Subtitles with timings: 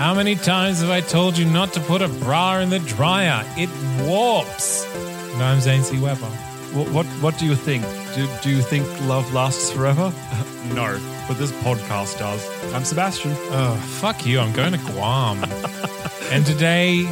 [0.00, 3.44] How many times have I told you not to put a bra in the dryer?
[3.58, 3.68] It
[4.08, 4.86] warps.
[4.96, 6.00] And I'm Zane C.
[6.00, 6.24] Weber.
[6.72, 7.84] What, what what do you think?
[8.14, 10.10] Do, do you think love lasts forever?
[10.72, 12.48] no, but this podcast does.
[12.72, 13.32] I'm Sebastian.
[13.50, 14.40] Oh, fuck you.
[14.40, 15.44] I'm going to Guam.
[16.30, 17.04] and today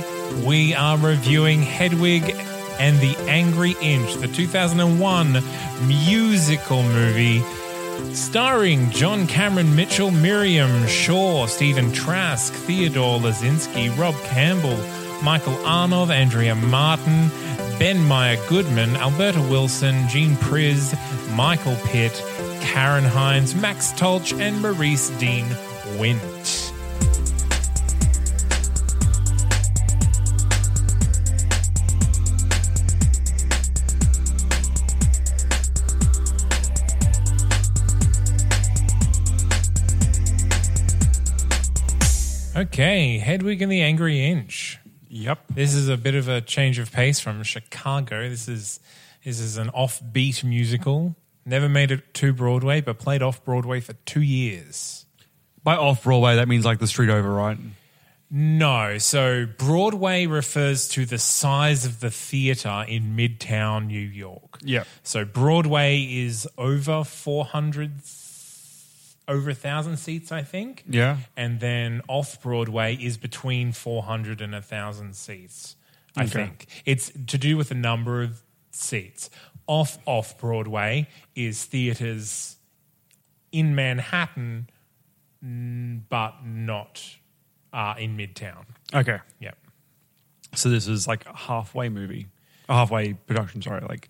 [0.47, 2.35] we are reviewing Hedwig
[2.81, 5.43] and the Angry Inch, the 2001
[5.87, 7.43] musical movie
[8.15, 14.77] starring John Cameron Mitchell, Miriam Shor, Stephen Trask, Theodore Liscinski, Rob Campbell,
[15.23, 17.31] Michael Arnold, Andrea Martin,
[17.79, 20.95] Ben Meyer Goodman, Alberta Wilson, Gene Pyrz,
[21.35, 22.23] Michael Pitt,
[22.61, 25.47] Karen Hines, Max Tolch, and Maurice Dean
[25.99, 26.68] Wint.
[42.59, 44.81] Okay, Hedwig and the Angry Inch.
[45.07, 45.45] Yep.
[45.55, 48.29] This is a bit of a change of pace from Chicago.
[48.29, 48.81] This is
[49.25, 51.15] this is an offbeat musical.
[51.47, 55.07] Never made it to Broadway, but played off Broadway for two years.
[55.63, 57.59] By off Broadway, that means like the street over, right?
[58.29, 64.59] No, so Broadway refers to the size of the theater in Midtown New York.
[64.65, 64.89] Yep.
[65.05, 68.01] So Broadway is over 400,
[69.29, 70.83] over a thousand seats, I think.
[70.89, 71.19] Yeah.
[71.37, 75.77] And then off Broadway is between 400 and a 1,000 seats,
[76.17, 76.31] I Okay.
[76.33, 76.67] think.
[76.87, 79.29] It's to do with the number of seats.
[79.67, 82.57] Off off Broadway is theaters
[83.53, 84.69] in Manhattan,
[85.43, 87.17] but not
[87.73, 88.65] uh, in Midtown.
[88.95, 89.19] Okay.
[89.41, 89.53] Yeah.
[90.55, 92.29] So this is like a halfway movie,
[92.69, 93.61] a halfway production.
[93.61, 94.09] Sorry, like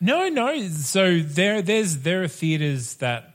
[0.00, 0.68] No, no.
[0.68, 3.34] So there, there's there are theaters that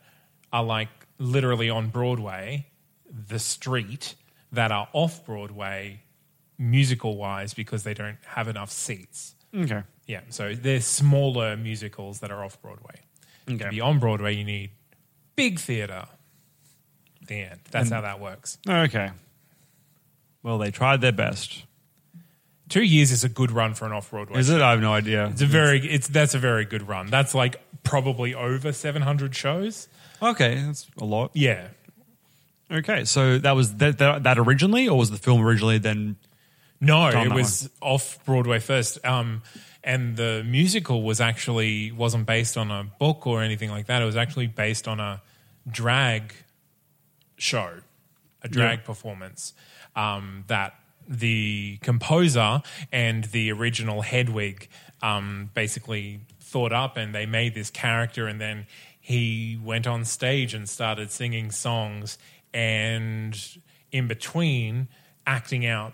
[0.52, 2.68] are like literally on Broadway,
[3.10, 4.16] the street,
[4.52, 6.02] that are off Broadway,
[6.58, 9.36] musical wise, because they don't have enough seats.
[9.56, 13.02] okay, Yeah, so they're smaller musicals that are off Broadway.
[13.48, 13.66] Okay.
[13.66, 14.72] To be on Broadway, you need
[15.36, 16.06] big theater.
[17.28, 17.60] The end.
[17.70, 18.58] That's how that works.
[18.68, 19.12] okay.
[20.42, 21.64] Well, they tried their best.
[22.70, 24.40] Two years is a good run for an off Broadway.
[24.40, 24.62] Is it?
[24.62, 25.28] I have no idea.
[25.28, 25.80] It's a very.
[25.80, 27.08] It's that's a very good run.
[27.08, 29.88] That's like probably over 700 shows.
[30.22, 31.32] Okay, that's a lot.
[31.34, 31.70] Yeah,
[32.72, 36.18] Okay, so that was that, that, that originally, or was the film originally then?
[36.80, 39.04] No, Done it that was off Broadway first.
[39.06, 39.42] Um,
[39.84, 44.02] and the musical was actually wasn't based on a book or anything like that.
[44.02, 45.22] It was actually based on a
[45.70, 46.34] drag
[47.38, 47.74] show,
[48.44, 49.54] a drag performance
[49.96, 50.76] um, that
[51.10, 52.62] the composer
[52.92, 54.70] and the original Hedwig
[55.02, 58.68] um, basically thought up, and they made this character, and then
[59.00, 62.20] he went on stage and started singing songs,
[62.54, 63.58] and
[63.92, 64.88] in between
[65.26, 65.94] acting out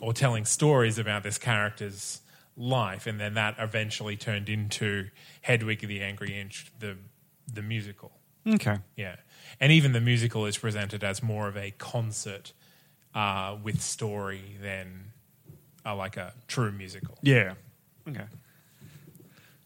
[0.00, 2.20] or telling stories about this character's
[2.56, 5.08] life, and then that eventually turned into
[5.42, 6.96] Hedwig the Angry Inch, the
[7.52, 8.12] the musical.
[8.46, 9.16] Okay, Yeah,
[9.60, 12.52] and even the musical is presented as more of a concert
[13.14, 15.12] uh, with story than
[15.84, 17.16] uh, like a true musical.
[17.22, 17.54] yeah,
[18.08, 18.24] okay.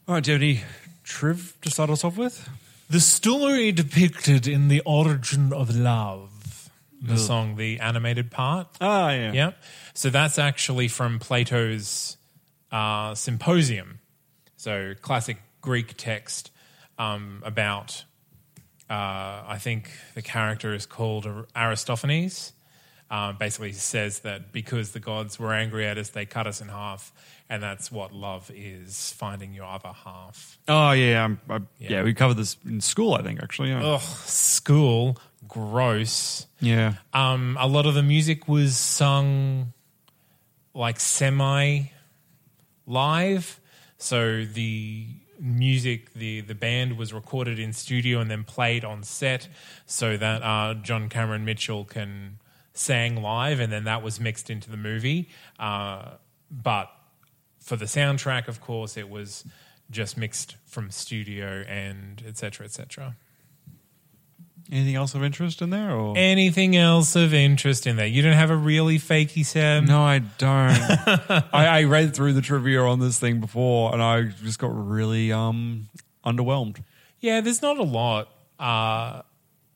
[0.09, 0.61] All right, do you have any
[1.05, 2.49] triv to start us off with?
[2.91, 6.71] The story depicted in the origin of love,
[7.01, 8.69] the song, the animated part.
[8.81, 9.51] Ah, yeah, Yeah.
[9.95, 12.17] So that's actually from Plato's
[12.71, 14.01] uh, Symposium.
[14.57, 16.51] So classic Greek text
[16.99, 18.05] um, about,
[18.91, 22.53] uh, I think the character is called Aristophanes.
[23.13, 26.69] Uh, basically says that because the gods were angry at us, they cut us in
[26.69, 27.13] half.
[27.51, 30.57] And that's what love is finding your other half.
[30.67, 31.91] Oh yeah, I'm, I, yeah.
[31.91, 32.03] Yeah.
[32.05, 33.43] We covered this in school, I think.
[33.43, 33.85] Actually, yeah.
[33.85, 36.47] Ugh, school, gross.
[36.61, 36.95] Yeah.
[37.13, 39.75] Um, a lot of the music was sung
[40.73, 41.91] like semi
[42.87, 43.61] live.
[43.99, 45.09] So the
[45.39, 49.49] music, the the band was recorded in studio and then played on set,
[49.85, 52.39] so that uh, John Cameron Mitchell can
[52.75, 55.29] sang live, and then that was mixed into the movie.
[55.59, 56.13] Uh,
[56.51, 56.91] but
[57.61, 59.45] for the soundtrack, of course, it was
[59.91, 62.67] just mixed from studio and etc.
[62.67, 63.17] etc.
[64.71, 65.91] Anything else of interest in there?
[65.91, 68.07] Or Anything else of interest in there?
[68.07, 69.85] You don't have a really fakey Sam?
[69.85, 70.49] no, I don't.
[71.53, 75.33] I, I read through the trivia on this thing before, and I just got really
[75.33, 75.89] um
[76.25, 76.83] underwhelmed.
[77.21, 78.29] Yeah, there's not a lot.
[78.59, 79.23] Uh,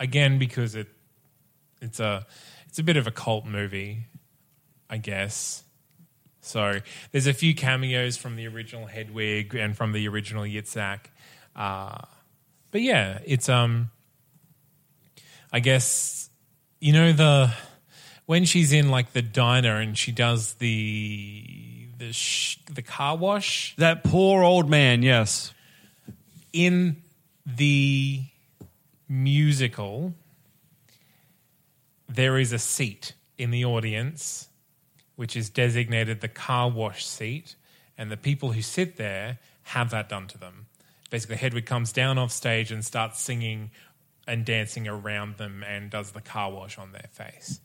[0.00, 0.88] again, because it
[1.82, 2.26] it's a
[2.76, 4.04] it's a bit of a cult movie,
[4.90, 5.64] I guess.
[6.42, 6.80] So
[7.10, 11.06] there's a few cameos from the original Hedwig and from the original Yitzhak.
[11.56, 11.96] Uh,
[12.72, 13.88] but yeah, it's um,
[15.50, 16.28] I guess
[16.78, 17.50] you know the
[18.26, 23.74] when she's in like the diner and she does the the sh- the car wash
[23.78, 25.02] That poor old man.
[25.02, 25.54] Yes.
[26.52, 26.96] in
[27.46, 28.20] the
[29.08, 30.12] musical,
[32.08, 34.48] there is a seat in the audience
[35.16, 37.56] which is designated the car wash seat,
[37.98, 40.66] and the people who sit there have that done to them.
[41.10, 43.70] Basically, Hedwig comes down off stage and starts singing
[44.26, 47.60] and dancing around them and does the car wash on their face.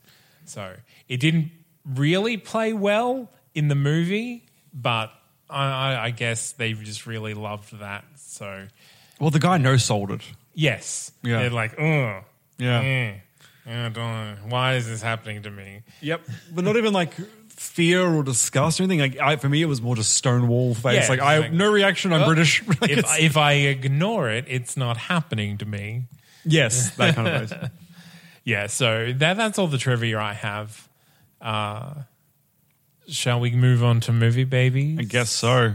[0.46, 0.76] So
[1.10, 1.52] it didn't
[1.86, 5.12] really play well in the movie, but
[5.50, 8.06] I, I, guess they just really loved that.
[8.16, 8.68] So
[9.20, 10.22] Well, the guy no sold it.
[10.54, 11.40] yes, Yeah.
[11.40, 12.22] they're like, oh,
[12.58, 12.82] Yeah.
[12.82, 13.22] Mm.
[13.66, 14.50] I don't.
[14.50, 15.82] Why is this happening to me?
[16.02, 16.22] Yep.
[16.54, 17.14] But not even like
[17.50, 19.00] fear or disgust or anything.
[19.00, 21.04] Like I, for me, it was more just stonewall face.
[21.04, 22.12] Yeah, like I like- no reaction.
[22.12, 22.64] I'm Well, British.
[22.82, 26.06] Like, If, if I ignore it, it's not happening to me.
[26.44, 27.70] yes, that kind of face.
[28.44, 30.90] Yeah, so that that's all the trivia I have.
[31.40, 31.94] Uh,
[33.08, 34.98] shall we move on to movie babies?
[35.00, 35.74] I guess so.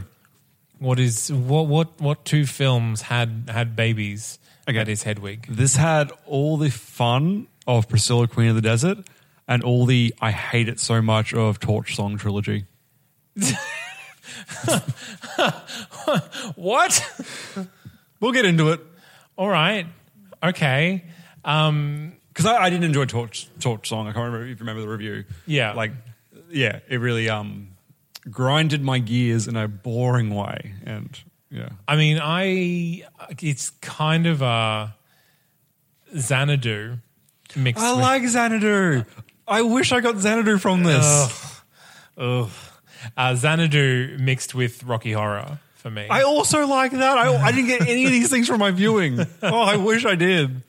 [0.79, 4.39] What is what what what two films had had babies?
[4.69, 4.79] Okay.
[4.79, 5.47] That is Hedwig.
[5.49, 8.99] This had all the fun of Priscilla, Queen of the Desert,
[9.49, 12.67] and all the I hate it so much of Torch Song trilogy.
[16.55, 17.05] What?
[18.21, 18.81] We'll get into it
[19.37, 19.87] all right.
[20.43, 21.05] Okay.
[21.45, 24.07] Um, because I, I didn't enjoy Torch Torch Song.
[24.07, 25.25] I can't remember if you remember the review.
[25.47, 25.73] Yeah.
[25.73, 25.93] like
[26.51, 27.69] yeah, it really um
[28.31, 31.19] grinded my gears in a boring way, and
[31.51, 33.05] yeah, I mean, I
[33.41, 34.95] it's kind of a
[36.17, 36.99] Xanadu
[37.57, 37.83] mixed.
[37.83, 39.05] I with, like Xanadu.
[39.49, 41.63] I wish I got Xanadu from this.
[42.19, 42.51] Ugh.
[43.17, 46.07] Uh, Xanadu mixed with Rocky Horror for me.
[46.09, 47.19] I also like that.
[47.19, 49.21] I, I didn't get any of these things from my viewing.
[49.43, 50.63] Oh, I wish I did.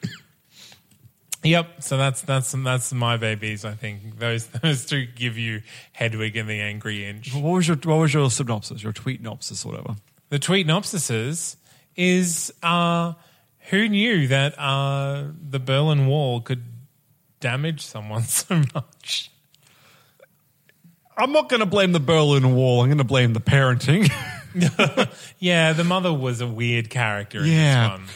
[1.43, 1.83] Yep.
[1.83, 3.63] So that's that's that's my babies.
[3.65, 5.61] I think those those two give you
[5.93, 7.33] Hedwig and the Angry Inch.
[7.33, 8.83] What was your What was your synopsis?
[8.83, 9.95] Your tweet synopsis, or whatever.
[10.29, 11.55] The tweet nopsises
[11.95, 13.13] is uh,
[13.69, 16.63] who knew that uh, the Berlin Wall could
[17.39, 19.31] damage someone so much.
[21.17, 22.81] I'm not going to blame the Berlin Wall.
[22.81, 24.11] I'm going to blame the parenting.
[25.39, 27.97] Yeah, the mother was a weird character in Yeah.
[27.99, 28.09] this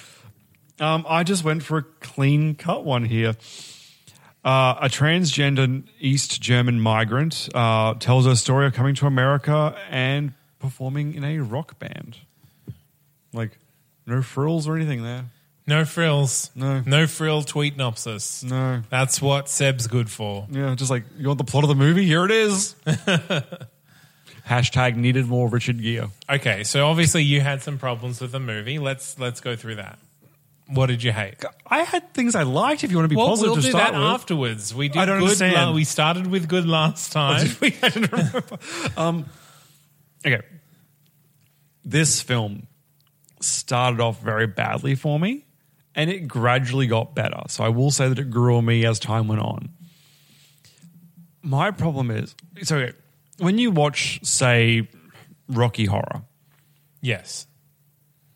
[0.79, 0.89] one.
[0.89, 3.35] Um, I just went for a clean cut one here.
[4.43, 10.33] Uh, a transgender East German migrant uh, tells her story of coming to America and
[10.57, 12.17] performing in a rock band.
[13.33, 13.59] Like,
[14.07, 15.25] no frills or anything there.
[15.71, 16.51] No frills.
[16.53, 16.83] No.
[16.85, 18.43] No frill tweet nopsis.
[18.43, 18.81] No.
[18.89, 20.45] That's what Seb's good for.
[20.51, 22.05] Yeah, just like, you want the plot of the movie?
[22.05, 22.75] Here it is.
[24.47, 26.07] Hashtag needed more Richard Gere.
[26.29, 28.79] Okay, so obviously you had some problems with the movie.
[28.79, 29.97] Let's let's go through that.
[30.67, 31.35] What did you hate?
[31.65, 33.69] I had things I liked if you want to be Well, positive we'll to do
[33.69, 34.07] start that with.
[34.07, 34.75] afterwards.
[34.75, 35.23] We did I don't good.
[35.25, 35.53] understand.
[35.69, 37.47] la- we started with good last time.
[37.61, 38.43] we I don't remember.
[38.97, 39.25] Um,
[40.25, 40.41] okay.
[41.85, 42.67] This film
[43.39, 45.45] started off very badly for me
[45.95, 47.41] and it gradually got better.
[47.47, 49.69] So I will say that it grew on me as time went on.
[51.43, 52.89] My problem is so
[53.39, 54.87] when you watch, say,
[55.47, 56.21] Rocky Horror,
[57.01, 57.47] yes.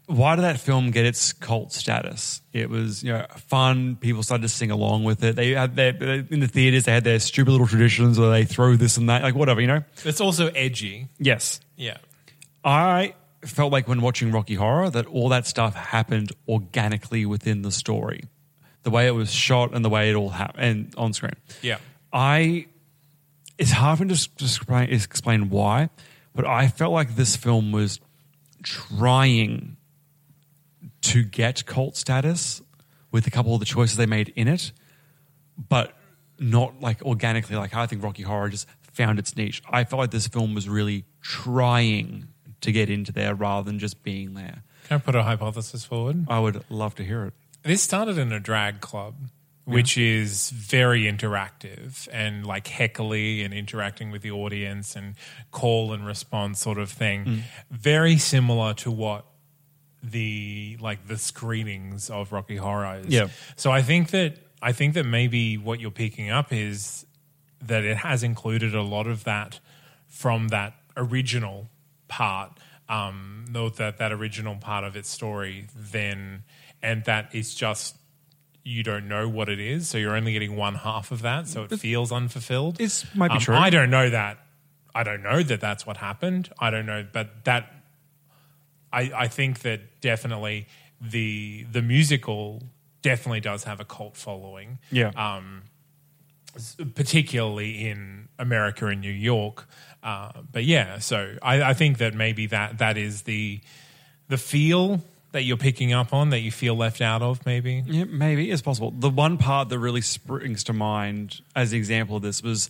[0.07, 2.41] why did that film get its cult status?
[2.51, 3.95] It was you know fun.
[3.97, 5.35] People started to sing along with it.
[5.35, 6.85] They had their in the theaters.
[6.85, 9.67] They had their stupid little traditions where they throw this and that, like whatever, you
[9.67, 9.83] know.
[10.03, 11.07] It's also edgy.
[11.19, 11.97] Yes, Yeah.
[12.63, 13.13] I
[13.45, 18.23] felt like when watching Rocky Horror that all that stuff happened organically within the story,
[18.83, 21.35] the way it was shot and the way it all happened on screen.
[21.61, 21.77] Yeah.
[22.11, 22.67] I
[23.57, 25.89] it's hard for me to s- to explain, explain why,
[26.33, 27.99] but I felt like this film was
[28.63, 29.77] trying
[31.01, 32.61] to get cult status
[33.11, 34.71] with a couple of the choices they made in it,
[35.69, 35.97] but
[36.39, 37.55] not like organically.
[37.55, 39.61] Like I think Rocky Horror just found its niche.
[39.69, 42.27] I felt like this film was really trying
[42.65, 44.63] to get into there rather than just being there.
[44.87, 46.25] Can I put a hypothesis forward?
[46.27, 47.33] I would love to hear it.
[47.63, 49.15] This started in a drag club,
[49.63, 55.15] which is very interactive and like heckly and interacting with the audience and
[55.51, 57.25] call and response sort of thing.
[57.25, 57.41] Mm.
[57.71, 59.25] Very similar to what
[60.03, 63.07] the like the screenings of Rocky Horror is.
[63.07, 63.29] Yeah.
[63.55, 67.05] So I think that I think that maybe what you're picking up is
[67.59, 69.59] that it has included a lot of that
[70.07, 71.69] from that original
[72.07, 72.51] part,
[72.89, 73.45] um,
[73.77, 75.67] that that original part of its story.
[75.75, 76.43] Then,
[76.81, 77.95] and that is just
[78.63, 81.63] you don't know what it is, so you're only getting one half of that, so
[81.63, 82.77] it feels unfulfilled.
[82.77, 83.55] This might be Um, true.
[83.55, 84.39] I don't know that.
[84.93, 86.49] I don't know that that's what happened.
[86.59, 87.71] I don't know, but that
[88.91, 90.67] I, I think that definitely
[91.01, 92.63] the the musical
[93.01, 94.79] definitely does have a cult following.
[94.91, 95.09] Yeah.
[95.15, 95.63] Um,
[96.95, 99.67] particularly in America and New York.
[100.05, 103.59] Uh, but yeah, so I, I think that maybe that that is the
[104.27, 107.43] the feel that you're picking up on that you feel left out of.
[107.45, 108.91] Maybe Yeah, maybe it's possible.
[108.91, 112.69] The one part that really springs to mind as the example of this was,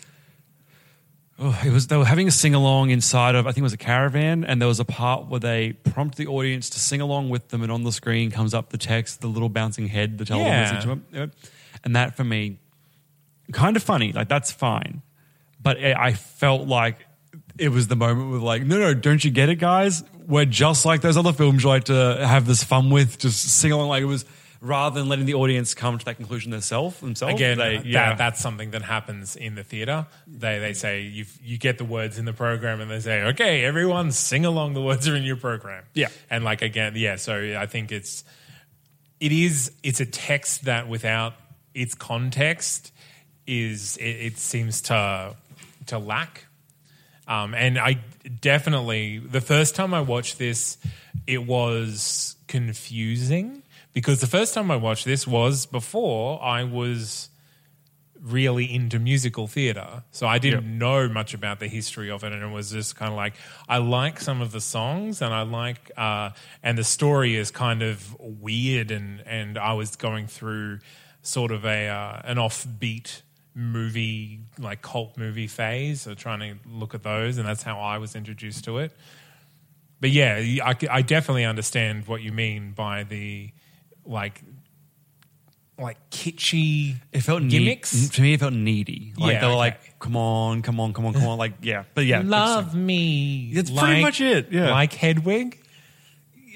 [1.37, 3.73] oh, it was they were having a sing along inside of I think it was
[3.73, 7.29] a caravan, and there was a part where they prompt the audience to sing along
[7.29, 10.25] with them, and on the screen comes up the text, the little bouncing head, the
[10.25, 10.61] telephone Yeah.
[10.61, 11.05] message, to them.
[11.11, 11.29] Yep.
[11.83, 12.57] and that for me,
[13.51, 14.11] kind of funny.
[14.13, 15.01] Like that's fine,
[15.61, 17.05] but I I felt like
[17.57, 20.03] it was the moment with like, no, no, don't you get it, guys?
[20.27, 23.71] We're just like those other films you like to have this fun with, just sing
[23.71, 23.89] along.
[23.89, 24.25] Like it was
[24.61, 26.99] rather than letting the audience come to that conclusion themselves.
[26.99, 30.07] Themselves, again, they, that, that's something that happens in the theater.
[30.27, 33.63] They they say you you get the words in the program, and they say, okay,
[33.63, 34.73] everyone sing along.
[34.73, 35.83] The words are in your program.
[35.93, 36.09] Yeah.
[36.29, 37.15] and like again, yeah.
[37.15, 38.23] So I think it's
[39.19, 41.33] it is it's a text that without
[41.73, 42.91] its context
[43.47, 45.35] is it, it seems to
[45.87, 46.44] to lack.
[47.27, 47.99] Um, and I
[48.41, 50.77] definitely the first time I watched this,
[51.25, 53.63] it was confusing
[53.93, 57.29] because the first time I watched this was before I was
[58.21, 60.03] really into musical theater.
[60.11, 60.73] So I didn't Yep.
[60.73, 63.35] know much about the history of it, and it was just kind of like
[63.69, 66.31] I like some of the songs, and I like, uh,
[66.63, 70.79] and the story is kind of weird, and and I was going through
[71.21, 73.21] sort of a uh, an offbeat
[73.55, 77.97] movie like cult movie phase, so trying to look at those, and that's how I
[77.97, 78.91] was introduced to it.
[80.01, 83.51] But yeah, I, I definitely understand what you mean by the
[84.05, 84.43] like
[85.77, 88.09] like kitschy it felt gimmicks.
[88.09, 88.33] to me.
[88.33, 89.13] It felt needy.
[89.17, 89.57] Like Yeah, they were okay.
[89.57, 91.37] like, come on, come on, come on, come on.
[91.37, 93.51] Like yeah, but yeah, Love me.
[93.53, 94.71] That's pretty much it, yeah.
[94.71, 95.59] Like Hedwig.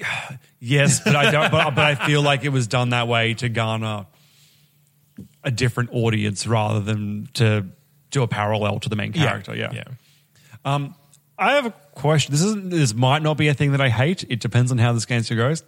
[0.62, 1.50] Yes, but I don't.
[1.50, 4.04] but, but I feel like it was done that way to garner
[5.44, 7.66] a different audience rather than to
[8.10, 9.54] do a parallel to the main character.
[9.54, 9.72] Yeah.
[9.72, 9.84] Yeah.
[10.64, 10.94] Um,
[11.38, 12.32] I have a question.
[12.32, 12.70] This isn't.
[12.70, 14.24] This might not be a thing that I hate.
[14.28, 15.62] It depends on how this cancer goes.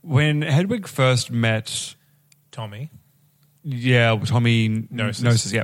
[0.00, 1.94] When Hedwig first met,
[2.50, 2.90] Tommy.
[3.62, 5.22] yeah, Tommy Gnosis.
[5.22, 5.62] Gnosis, yeah,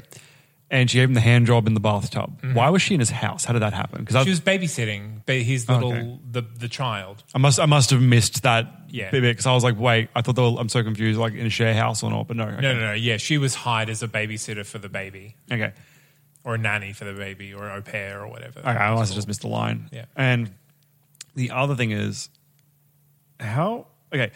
[0.70, 2.40] and she gave him the hand job in the bathtub.
[2.42, 2.54] Mm-hmm.
[2.54, 3.44] Why was she in his house?
[3.46, 4.04] How did that happen?
[4.04, 6.18] Because She was babysitting ba- his oh, little Okay.
[6.30, 7.24] the the child.
[7.34, 9.10] I must I must have missed that Yeah.
[9.10, 11.46] bit because I was like, wait, I thought they were, I'm so confused, like in
[11.46, 12.44] a share house or not, but no.
[12.44, 12.60] okay.
[12.60, 12.92] No, no, no.
[12.92, 15.72] Yeah, she was hired as a babysitter for the baby, Okay.
[16.44, 18.60] or a nanny for the baby, or an au pair, or whatever.
[18.60, 19.88] Okay, I must have just missed the line.
[19.92, 20.04] Yeah.
[20.16, 20.50] And
[21.34, 22.28] the other thing is,
[23.40, 23.86] how?
[24.12, 24.32] Okay,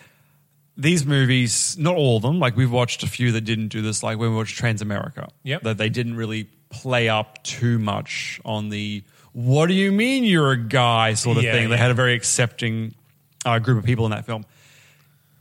[0.76, 2.38] these movies, not all of them.
[2.38, 4.02] Like we've watched a few that didn't do this.
[4.02, 5.62] Like when we watched Transamerica, Yep.
[5.62, 9.02] that they didn't really play up too much on the
[9.33, 11.69] "What do you mean you're a guy?" sort of Yeah, thing.
[11.69, 11.83] They yeah.
[11.83, 12.95] had a very accepting
[13.45, 14.45] uh, group of people in that film.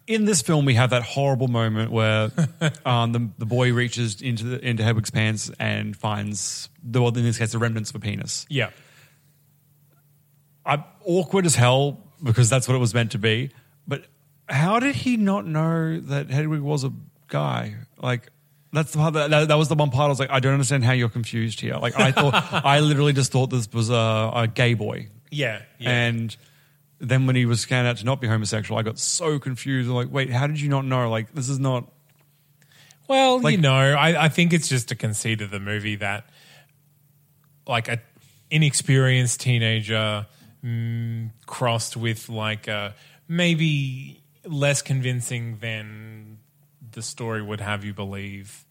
[0.07, 2.31] In this film, we have that horrible moment where
[2.85, 7.23] um, the, the boy reaches into the, into Hedwig's pants and finds the well, in
[7.23, 8.45] this case the remnants of a penis.
[8.49, 8.71] Yeah.
[10.65, 13.51] I'm awkward as hell because that's what it was meant to be.
[13.87, 14.05] But
[14.51, 16.91] how did he not know that Hedwig was a
[17.27, 17.75] guy?
[17.97, 18.29] Like
[18.73, 20.53] that's the part that, that, that was the one part I was like, I don't
[20.53, 21.75] understand how you're confused here.
[21.77, 22.33] Like I thought,
[22.65, 25.61] I literally just thought this was a, a gay boy, Yeah.
[25.79, 25.89] Yeah.
[25.89, 26.35] and
[26.99, 29.89] then when he was scanned out to not be homosexual, I got so confused.
[29.89, 31.09] I'm like, wait, how did you not know?
[31.09, 31.89] Like this is not.
[33.07, 36.29] Well, Like- you know, I, I think it's just a conceit of the movie that,
[37.67, 37.99] like, a
[38.49, 40.25] inexperienced teenager
[40.63, 42.93] mm, crossed with like a
[43.27, 46.37] maybe less convincing than
[46.91, 48.65] the story would have you believe.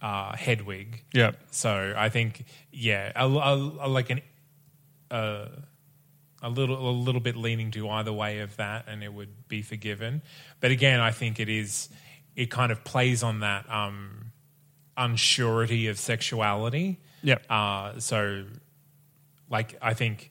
[0.00, 1.02] Uh, Hedwig.
[1.12, 1.32] Yeah.
[1.50, 4.20] So I think, yeah, a, a- a- like an
[5.10, 5.46] uh,
[6.40, 9.60] a little a little bit leaning to either way of that, and it would be
[9.62, 10.22] forgiven.
[10.60, 11.88] But again, I think it is
[12.36, 14.30] it kind of plays on that um,
[14.96, 17.00] unsurety of sexuality.
[17.22, 17.42] Yep.
[17.50, 18.44] Uh, so,
[19.50, 20.30] like, I think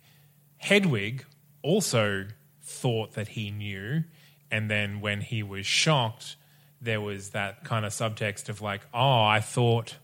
[0.57, 1.25] Hedwig
[1.61, 2.27] also
[2.61, 4.05] thought that he knew,
[4.51, 6.35] and then when he was shocked,
[6.81, 9.97] there was that kind of subtext of like, "Oh, I thought,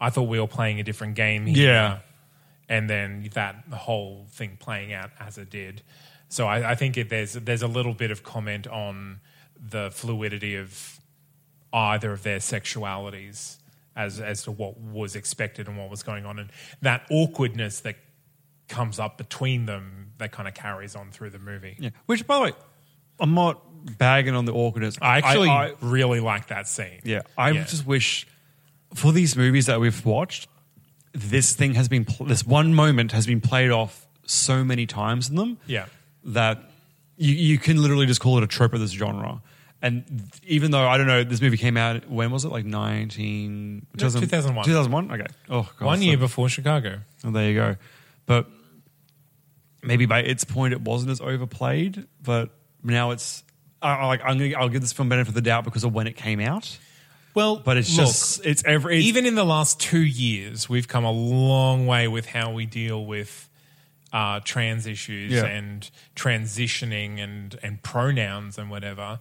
[0.00, 1.98] I thought we were playing a different game here." Yeah.
[2.68, 5.82] and then that whole thing playing out as it did.
[6.28, 9.20] So I, I think it, there's there's a little bit of comment on
[9.60, 10.98] the fluidity of
[11.72, 13.58] either of their sexualities
[13.94, 16.50] as as to what was expected and what was going on, and
[16.80, 17.96] that awkwardness that
[18.68, 21.76] comes up between them that kind of carries on through the movie.
[21.78, 21.90] Yeah.
[22.06, 22.52] Which, by the way,
[23.20, 23.60] I'm not
[23.98, 24.96] bagging on the awkwardness.
[25.02, 27.00] I actually I- really like that scene.
[27.04, 27.64] Yeah, I Yeah.
[27.64, 28.26] just wish
[28.94, 30.48] for these movies that we've watched,
[31.12, 35.28] this thing has been pl- this one moment has been played off so many times
[35.30, 35.58] in them.
[35.66, 35.86] Yeah.
[36.24, 36.70] that
[37.16, 39.42] you you can literally just call it a trope of this genre.
[39.82, 42.48] And even though I don't know, this movie came out when was it?
[42.50, 44.64] Like nineteen 2001.
[44.64, 45.10] 2001?
[45.10, 45.26] Okay.
[45.50, 45.84] Oh, God.
[45.86, 47.00] One so- year before Chicago.
[47.24, 47.76] Oh, there you go.
[48.26, 48.46] But
[49.82, 52.06] maybe by its point, it wasn't as overplayed.
[52.22, 52.50] But
[52.82, 53.42] now it's
[53.80, 56.06] I, like I'm gonna I'll give this film benefit of the doubt because of when
[56.06, 56.78] it came out.
[57.34, 60.86] Well, But it's look, just it's every it's, even in the last two years, we've
[60.86, 63.48] come a long way with how we deal with
[64.12, 65.46] uh, trans issues Yeah.
[65.46, 69.20] and transitioning and and pronouns and whatever.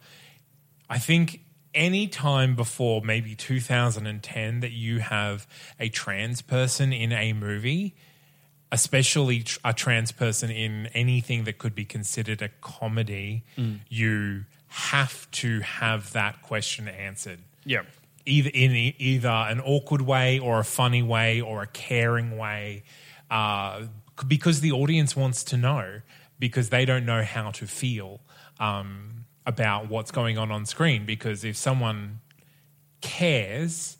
[0.89, 1.41] I think
[1.73, 5.47] any time before maybe 2010 that you have
[5.79, 7.95] a trans person in a movie,
[8.71, 13.43] especially tr- a trans person in anything that could be considered a comedy,
[13.89, 17.81] you have to have that question answered yeah.
[18.25, 22.83] either in either an awkward way or a funny way or a caring way,
[23.29, 23.83] uh,
[24.27, 26.01] because the audience wants to know
[26.39, 28.21] because they don't know how to feel
[28.59, 31.05] um, about what's going on on screen.
[31.05, 32.19] Because if someone
[33.01, 33.97] cares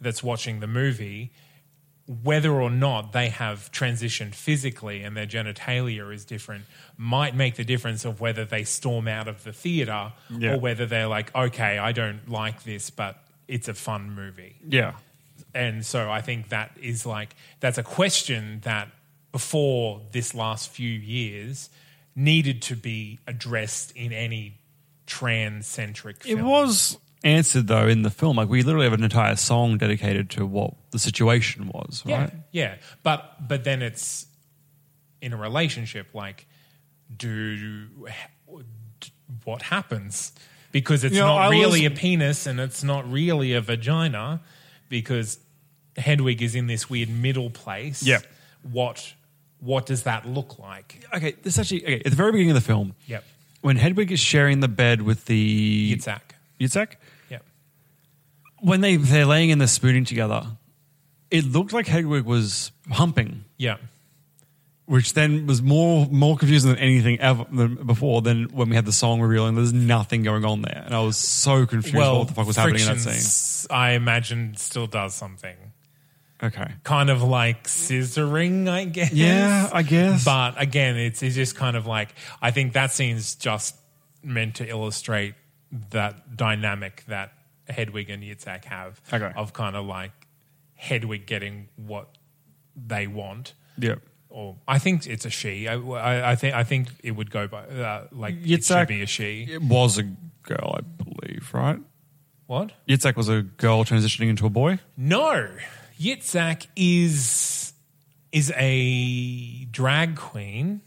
[0.00, 1.32] that's watching the movie,
[2.06, 6.64] whether or not they have transitioned physically and their genitalia is different
[6.96, 10.54] might make the difference of whether they storm out of the theater Yeah.
[10.54, 14.56] or whether they're like, okay, I don't like this, but it's a fun movie.
[14.66, 14.94] Yeah.
[15.54, 18.88] And so I think that is like, that's a question that
[19.30, 21.70] before this last few years
[22.14, 24.58] needed to be addressed in any
[25.06, 28.36] trans centric It was answered though in the film.
[28.36, 32.32] Like we literally have an entire song dedicated to what the situation was, Yeah, right?
[32.52, 32.76] yeah.
[33.02, 34.26] But but then it's
[35.20, 36.14] in a relationship.
[36.14, 36.46] Like,
[37.14, 37.88] do
[39.44, 40.32] what happens?
[40.70, 43.60] Because it's You know, not I really was- a penis and it's not really a
[43.60, 44.40] vagina.
[44.88, 45.38] Because
[45.96, 48.02] Hedwig is in this weird middle place.
[48.02, 48.18] Yeah.
[48.62, 49.14] What
[49.60, 51.02] what does that look like?
[51.14, 53.24] Okay, this actually okay, at the very beginning of the film, Yep.
[53.62, 56.20] when Hedwig is sharing the bed with the Yitzhak.
[56.60, 56.96] Yitzhak,
[57.30, 57.44] Yep.
[58.60, 60.46] when they they're laying in the spooning together,
[61.32, 63.76] it looked like Hedwig was humping, Yeah.
[64.86, 68.22] which then was more more confusing than anything ever than before.
[68.22, 71.16] Than when we had the song revealing there's nothing going on there, and I was
[71.16, 73.12] so confused about what the fuck was happening in that scene.
[73.12, 75.56] Frictions, I imagine still does something.
[76.42, 79.12] Okay, Kind of like scissoring, I guess.
[79.12, 80.24] yeah, I guess.
[80.24, 83.76] But again, it's, it's just kind of like I think that scene's just
[84.24, 85.34] meant to illustrate
[85.90, 87.32] that dynamic that
[87.68, 89.30] Hedwig and Yitzhak have Okay.
[89.36, 90.10] of kind of like
[90.82, 92.08] Hedwig getting what
[92.74, 93.54] they want.
[93.78, 93.96] yeah,
[94.28, 95.68] Or I think it's a she.
[95.68, 98.88] I, I, I think I think it would go by uh, like it Yitzhak should
[98.88, 99.46] be a she.
[99.48, 100.02] it was a
[100.42, 101.78] girl, I believe, right?
[102.46, 102.72] What?
[102.88, 104.80] Yitzhak was a girl transitioning into a boy.
[104.96, 105.48] No,
[106.00, 107.72] Yitzhak is
[108.32, 110.80] is a drag queen,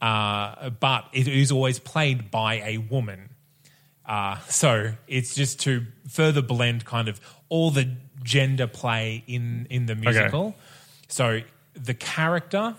[0.00, 3.28] uh, but it is always played by a woman.
[4.04, 9.86] Uh, so it's just to further blend kind of all the gender play in in
[9.86, 10.54] the musical.
[11.08, 11.40] So
[11.74, 12.74] the character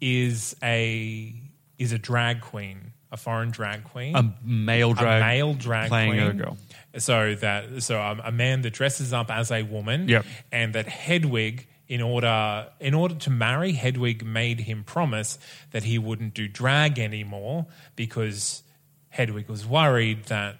[0.00, 1.34] is a
[1.78, 6.12] is a drag queen, a foreign drag queen A male drag, a male drag playing
[6.12, 6.22] queen.
[6.26, 6.56] a girl.
[6.98, 10.26] So that so um, a man that dresses up as a woman, Yep.
[10.50, 15.38] and that Hedwig, in order in order to marry, Hedwig made him promise
[15.70, 17.66] that he wouldn't do drag anymore
[17.96, 18.62] because
[19.10, 20.56] Hedwig was worried that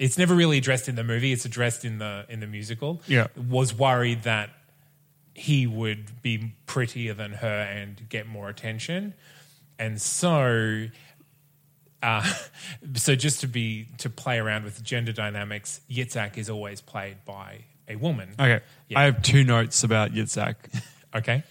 [0.00, 3.00] it's never really addressed in the movie; it's addressed in the in the musical.
[3.06, 3.28] Yeah.
[3.36, 4.50] was worried that
[5.34, 9.14] he would be prettier than her and get more attention,
[9.78, 10.86] and so
[12.02, 12.32] uh,
[12.94, 17.64] so just to be to play around with gender dynamics, Yitzhak is always played by
[17.88, 18.30] a woman.
[18.38, 19.00] Okay, Yeah.
[19.00, 20.54] I have two notes about Yitzhak,
[21.14, 21.42] Okay.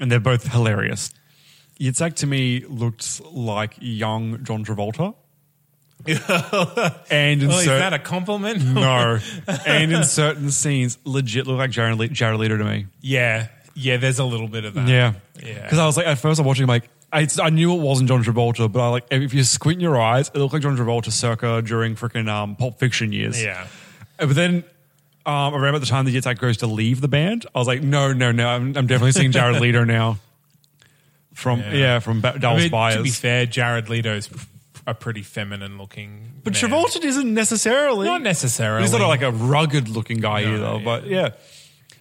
[0.00, 1.12] and they're both hilarious.
[1.78, 5.14] Yitzhak to me looked like young John Travolta,
[7.10, 8.64] and in Well, is that a compliment?
[8.74, 9.18] no,
[9.66, 12.86] and in certain scenes, legit look like Jared, Le- Jared Leto to me.
[13.00, 13.48] yeah.
[13.76, 14.88] Yeah, there's a little bit of that.
[14.88, 15.62] Yeah, Yeah.
[15.62, 18.22] Because I was like, at first I'm watching, like, I, I knew it wasn't John
[18.22, 21.62] Travolta, but I like if you squint your eyes, it looked like John Travolta circa
[21.62, 23.42] during freaking um, Pulp Fiction years.
[23.42, 23.66] Yeah.
[24.18, 24.64] Uh, But then
[25.24, 27.80] um, around about the time that Yitzhak goes to leave the band, I was like,
[27.82, 30.18] no, no, no, I'm, I'm definitely seeing Jared Leto now.
[31.32, 32.96] from yeah, from ba- I Dallas mean, Buyers.
[32.96, 34.28] to be fair, Jared Leto's
[34.86, 36.40] a pretty feminine looking.
[36.44, 36.62] but man.
[36.70, 38.82] Travolta isn't necessarily not necessarily.
[38.82, 40.78] He's not like a rugged looking guy No, either.
[40.78, 40.84] yeah.
[40.84, 41.28] But yeah,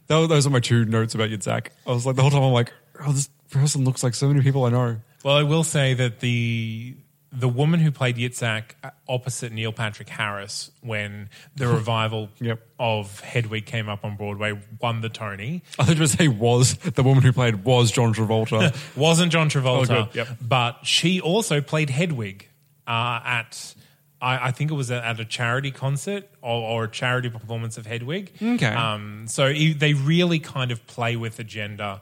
[0.08, 1.72] those are my two notes about Zach.
[1.86, 2.74] I was like the whole time I'm like,
[3.06, 4.98] oh, this person looks like so many people I know.
[5.24, 6.96] Well, I will say that the
[7.32, 8.72] the woman who played Yitzhak
[9.08, 12.60] opposite Neil Patrick Harris when the revival Yep.
[12.80, 15.62] of Hedwig came up on Broadway won the Tony.
[15.78, 18.76] I thought you were say was the woman who played was John Travolta.
[18.98, 20.10] Wasn't John oh, Travolta, Oh.
[20.12, 20.28] Yep.
[20.42, 22.49] but she also played Hedwig
[22.89, 23.75] uh, at.
[24.21, 27.86] I, I think it was at a charity concert or, or a charity performance of
[27.86, 28.34] Hedwig.
[28.41, 28.65] Okay.
[28.65, 32.02] Um, so e- they really kind of play with the gender,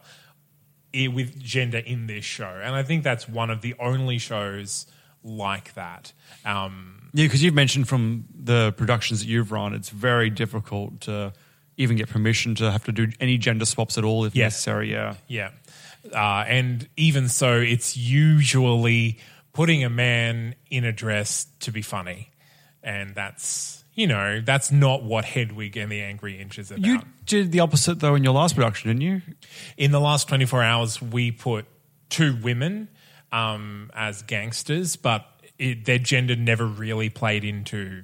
[0.95, 4.88] with gender in this show, and I think that's one of the only shows
[5.23, 6.12] like that.
[6.43, 11.34] Um, yeah, because you've mentioned from the productions that you've run, it's very difficult to
[11.78, 14.54] even get permission to have to do any gender swaps at all if Yes.
[14.54, 14.91] necessary.
[14.91, 15.15] Yeah.
[15.28, 15.52] Yeah.
[16.12, 19.19] Uh, and even so, it's usually
[19.58, 22.30] putting a man in a dress to be funny.
[22.84, 26.86] And that's, you know, that's not what Hedwig and the Angry Inch is about.
[26.86, 29.22] You did the opposite though in your last production, didn't you?
[29.76, 31.65] in the last 24 hours, we put
[32.10, 32.88] two women
[33.32, 35.26] um, as gangsters, but
[35.58, 38.04] it, their gender never really played into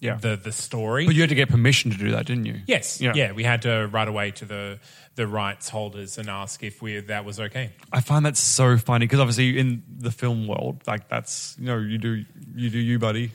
[0.00, 0.14] Yeah.
[0.16, 1.04] the, the story.
[1.06, 2.60] but you had to get permission to do that, didn't you?
[2.66, 3.00] yes.
[3.00, 3.12] Yeah.
[3.14, 3.32] Yeah.
[3.32, 4.78] We had to write away to the,
[5.14, 7.70] the rights holders and ask if we that was okay.
[7.92, 11.78] I find that so funny because obviously in the film world, like that's you know
[11.78, 13.32] you do you do you, buddy.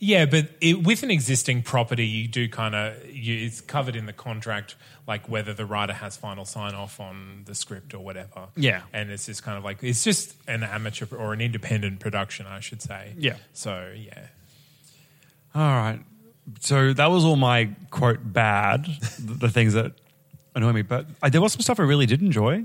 [0.00, 4.12] Yeah, but it, with an existing property, you do kind of it's covered in the
[4.12, 4.76] contract,
[5.08, 8.46] like whether the writer has final sign off on the script or whatever.
[8.56, 8.82] Yeah.
[8.92, 12.60] and it's just kind of like it's just an amateur or an independent production, I
[12.60, 13.12] should say.
[13.18, 13.36] Yeah.
[13.52, 14.28] So yeah,
[15.58, 16.00] All right.
[16.60, 18.86] So that was all my quote bad,
[19.18, 19.92] the, things that
[20.54, 20.82] annoy me.
[20.82, 22.64] But I, there was some stuff I really did enjoy.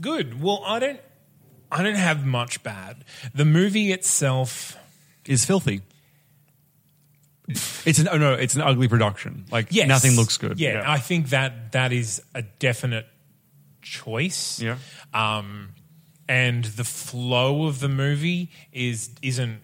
[0.00, 0.40] good.
[0.40, 1.00] Well, I don't,
[1.70, 3.04] I don't have much bad.
[3.34, 4.76] The movie itself.
[5.26, 5.82] Is filthy.
[7.48, 9.44] It's an oh no, it's an ugly production.
[9.50, 9.88] Like Yes.
[9.88, 10.58] nothing looks good.
[10.60, 13.06] Yeah, I think that that is a definite
[13.82, 14.60] choice.
[14.60, 14.78] Yeah.
[15.12, 15.70] Um,
[16.28, 19.60] and the flow of the movie is isn't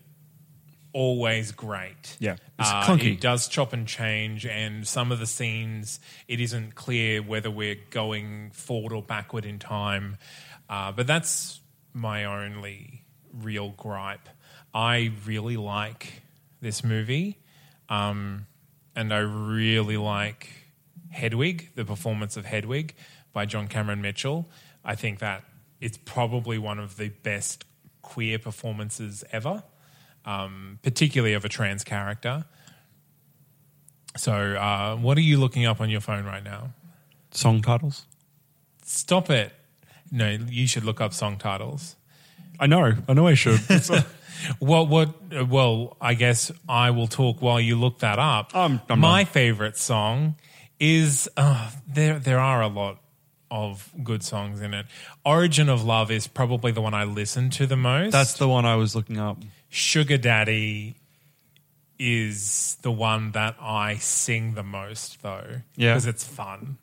[0.92, 2.16] always great.
[2.18, 2.32] Yeah.
[2.58, 3.12] It's Uh, clunky.
[3.14, 7.78] It does chop and change, and some of the scenes it isn't clear whether we're
[7.90, 10.16] going forward or backward in time.
[10.68, 11.60] Uh, but that's
[11.92, 14.28] my only real gripe.
[14.74, 16.22] I really like
[16.60, 17.38] this movie,
[17.88, 18.46] um,
[18.94, 20.50] and I really like
[21.10, 22.94] Hedwig, the performance of Hedwig
[23.32, 24.48] by John Cameron Mitchell.
[24.84, 25.44] I think that
[25.80, 27.64] it's probably one of the best
[28.02, 29.62] queer performances ever,
[30.28, 32.44] um, particularly of a trans character.
[34.16, 36.74] So, uh, what are you looking up on your phone right now?
[37.30, 38.04] Song titles.
[38.84, 39.52] Stop it.
[40.10, 41.96] No, you should look up song titles.
[42.60, 42.94] I know.
[43.08, 43.60] I know I should.
[44.60, 45.14] Well, what?
[45.48, 48.54] Well, I guess I will talk while you look that up.
[48.54, 49.28] Um, My not.
[49.32, 50.36] favorite song
[50.78, 52.20] is uh, there.
[52.20, 53.00] There are a lot
[53.50, 54.86] of good songs in it.
[55.24, 58.12] Origin of Love is probably the one I listen to the most.
[58.12, 59.38] That's the one I was looking up.
[59.68, 60.96] Sugar Daddy
[61.98, 65.60] is the one that I sing the most, though.
[65.76, 65.92] Yeah.
[65.94, 66.78] because it's fun.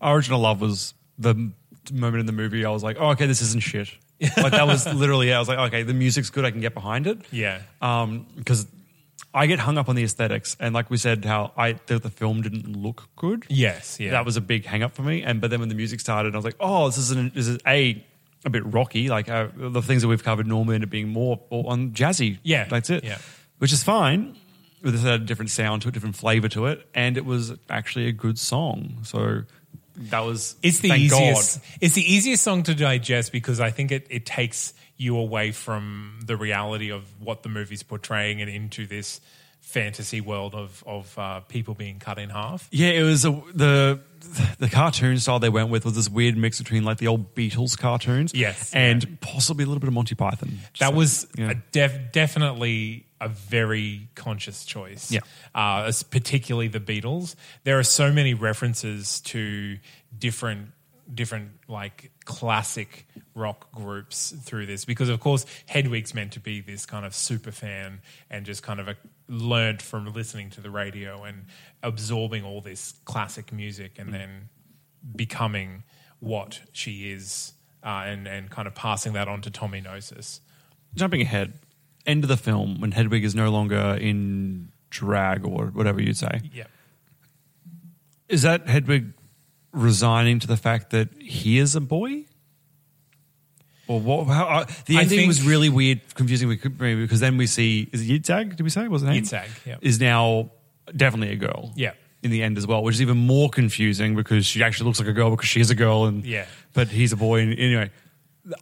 [0.00, 1.52] Original Love was the
[1.92, 3.88] moment in the movie I was like, oh, okay, this isn't shit.
[4.20, 5.34] like that was literally it.
[5.34, 6.44] I was like, okay, the music's good.
[6.44, 7.18] I can get behind it.
[7.30, 7.62] Yeah.
[7.80, 8.66] Um, because
[9.34, 12.10] I get hung up on the aesthetics, and like we said, how I the, the
[12.10, 13.46] film didn't look good.
[13.48, 13.98] Yes.
[13.98, 14.12] Yeah.
[14.12, 15.22] That was a big hang up for me.
[15.22, 17.48] And but then when the music started, I was like, oh, this is an, this
[17.48, 18.04] is a
[18.44, 19.08] a bit rocky.
[19.08, 22.38] Like uh, the things that we've covered normally end up being more on jazzy.
[22.42, 23.04] Yeah, that's it.
[23.04, 23.18] yeah.
[23.58, 24.36] which is fine.
[24.82, 27.52] But This had a different sound to it, different flavor to it, and it was
[27.70, 28.98] actually a good song.
[29.04, 29.42] So
[29.96, 31.60] that was It's the thank easiest.
[31.60, 31.68] God.
[31.80, 36.18] It's the easiest song to digest because I think it, it takes you away from
[36.26, 39.20] the reality of what the movie's portraying and into this
[39.62, 42.68] fantasy world of of uh, people being cut in half.
[42.70, 44.00] Yeah, it was a, the
[44.58, 47.78] the cartoon style they went with was this weird mix between like the old Beatles
[47.78, 50.58] cartoons, Yes, and possibly a little bit of Monty Python.
[50.78, 51.50] That like- was yeah.
[51.50, 55.10] a def- definitely a very conscious choice.
[55.10, 55.20] Yeah.
[55.54, 57.34] uh, particularly the Beatles.
[57.64, 59.78] There are so many references to
[60.16, 60.68] different
[61.12, 66.84] different like classic rock groups through this because of course Hedwig's meant to be this
[66.84, 68.96] kind of super fan and just kind of a,
[69.28, 71.46] learned from listening to the radio and
[71.82, 74.48] absorbing all this classic music and then
[75.16, 75.82] becoming
[76.20, 77.52] what she is
[77.84, 80.40] uh, and and kind of passing that on to Tommy Gnosis.
[80.94, 81.54] jumping ahead,
[82.06, 86.40] end of the film when Hedwig is no longer in drag or whatever you'd say.
[86.52, 86.64] Yeah.
[88.28, 89.12] Is that Hedwig
[89.72, 92.24] resigning to the fact that he is a boy?
[93.88, 97.46] Well, what, how, uh, the I ending think- was really weird, confusing because then we
[97.46, 98.56] see is it Yitzhak?
[98.56, 99.22] Did we say was it name?
[99.24, 99.76] Yitzhak, yeah.
[99.80, 100.50] is now
[100.96, 101.72] definitely a girl.
[101.76, 101.92] Yeah.
[102.22, 105.08] in the end as well, which is even more confusing because she actually looks like
[105.08, 106.46] a girl because she is a girl, and Yeah.
[106.72, 107.40] but he's a boy.
[107.40, 107.90] And anyway,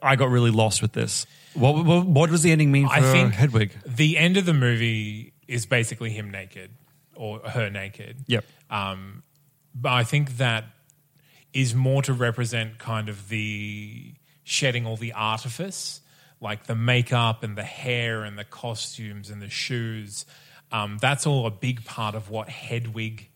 [0.00, 1.26] I got really lost with this.
[1.52, 3.72] What what, what does the ending mean for I think Hedwig?
[3.86, 6.70] the end of the movie is basically him naked
[7.14, 8.24] or her naked.
[8.28, 8.44] Yep.
[8.70, 9.22] Um,
[9.74, 10.64] but I think that
[11.52, 14.12] is more to represent kind of the
[14.44, 16.00] shedding all the artifice,
[16.40, 20.26] like the makeup and the hair and the costumes and the shoes.
[20.72, 23.28] Um, that's all a big part of what Hedwig,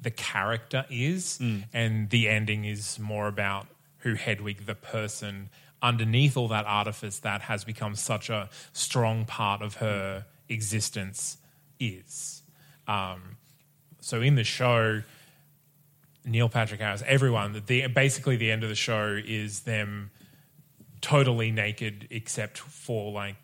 [0.00, 1.38] the character, is.
[1.72, 3.66] And the ending is more about
[3.98, 5.48] who Hedwig, the person,
[5.80, 11.38] underneath all that artifice that has become such a strong part of her existence,
[11.78, 12.42] is.
[12.86, 13.36] Um,
[14.00, 15.02] so in the show,
[16.24, 20.10] Neil Patrick Harris, everyone, the, basically the end of the show is them
[21.00, 23.36] totally naked except for like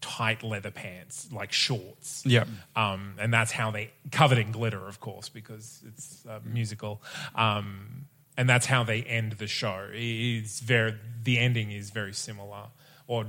[0.00, 2.22] tight leather pants, like shorts.
[2.26, 2.44] Yeah.
[2.74, 7.02] Um, and that's how they covered in glitter, of course, because it's a musical.
[7.34, 9.88] Um, and that's how they end the show.
[9.92, 12.64] It's very the ending is very similar,
[13.06, 13.26] or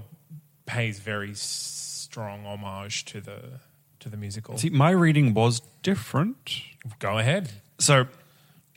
[0.66, 3.40] pays very strong homage to the
[4.02, 4.58] to the musical.
[4.58, 6.62] See, my reading was different.
[7.00, 7.52] Go ahead.
[7.80, 8.08] So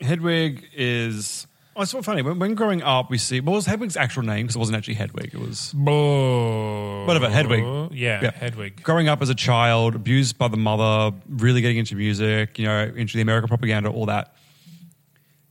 [0.01, 1.47] Hedwig is.
[1.75, 2.21] Oh, it's so funny.
[2.21, 4.95] When, when growing up, we see what was Hedwig's actual name because it wasn't actually
[4.95, 5.33] Hedwig.
[5.33, 7.93] It was Whatever, Hedwig.
[7.93, 8.83] Yeah, Hedwig.
[8.83, 12.91] Growing up as a child, abused by the mother, really getting into music, you know,
[12.95, 14.35] into the American propaganda, all that.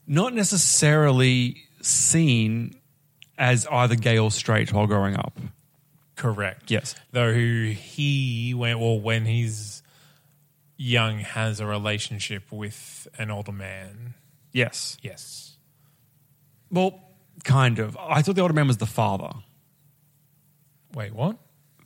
[0.07, 2.75] Not necessarily seen
[3.39, 5.39] as either gay or straight while growing up.
[6.17, 6.71] Correct.
[6.71, 6.95] Yes.
[7.13, 9.83] Though he went well when he's
[10.77, 14.15] young has a relationship with an older man.
[14.53, 14.97] Yes.
[15.03, 15.57] Yes.
[16.71, 17.01] Well,
[17.45, 17.97] kind of.
[17.99, 19.31] I thought the older man was the father.
[20.95, 21.37] Wait, what?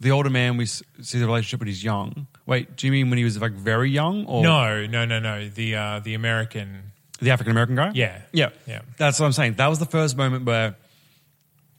[0.01, 2.27] The older man, we s- see the relationship when he's young.
[2.47, 5.49] Wait, do you mean when he was like very young, or No, no, no, no.
[5.49, 6.93] The uh, the American.
[7.21, 7.93] the African American guy?
[7.95, 8.23] Yeah.
[8.33, 8.83] yeah, Yeah.
[8.99, 9.55] That's what I'm saying.
[9.55, 10.77] That was the first moment where,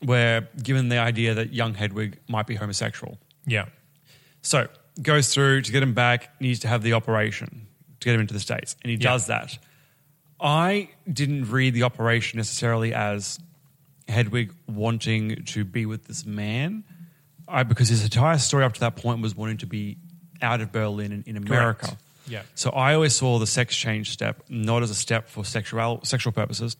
[0.04, 3.66] where given the idea that young Hedwig might be homosexual, Yeah.
[4.42, 4.68] so
[5.02, 6.40] goes through to get him back.
[6.42, 7.68] Needs to have the operation
[8.00, 9.10] to get him into the states, and he Yeah.
[9.12, 9.58] does that.
[10.40, 13.40] I didn't read the operation necessarily as
[14.08, 16.84] Hedwig wanting to be with this man,
[17.48, 19.98] I, because his entire story up to that point was wanting to be
[20.42, 21.88] out of Berlin and in America.
[21.88, 22.02] Correct.
[22.28, 22.42] Yeah.
[22.56, 26.34] So I always saw the sex change step not as a step for sexual sexual
[26.34, 26.76] purposes,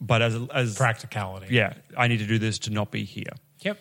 [0.00, 1.54] but as as Practicality.
[1.54, 3.32] Yeah, I need to do this to not be here.
[3.60, 3.80] Yep.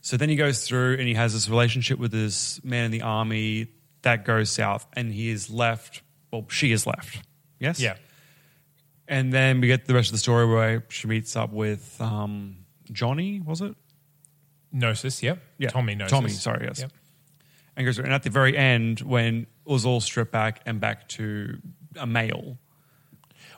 [0.00, 3.02] So then he goes through and he has this relationship with this man in the
[3.02, 3.68] army
[4.02, 6.02] that goes south, and he is left.
[6.30, 7.20] Well, she is left.
[7.58, 7.80] Yes.
[7.80, 7.96] Yeah.
[9.06, 12.56] And then we get the rest of the story where she meets up with um,
[12.90, 13.40] Johnny.
[13.40, 13.74] Was it?
[14.72, 15.22] Gnosis.
[15.22, 15.38] Yep.
[15.58, 15.68] Yeah.
[15.68, 16.10] Tommy Gnosis.
[16.10, 16.80] Tommy, sorry, yes.
[16.80, 16.92] Yep.
[17.76, 18.04] And goes through.
[18.06, 21.58] And at the very end, when it was all stripped back and back to
[21.96, 22.58] a male.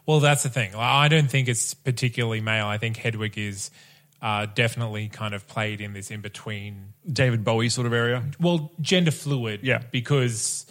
[0.04, 0.74] Well, that's the thing.
[0.74, 2.66] I don't think it's particularly male.
[2.66, 3.70] I think Hedwig is
[4.22, 8.22] uh, definitely kind of played in this in between David Bowie sort of area.
[8.40, 9.82] well gender fluid Yeah.
[9.90, 10.65] because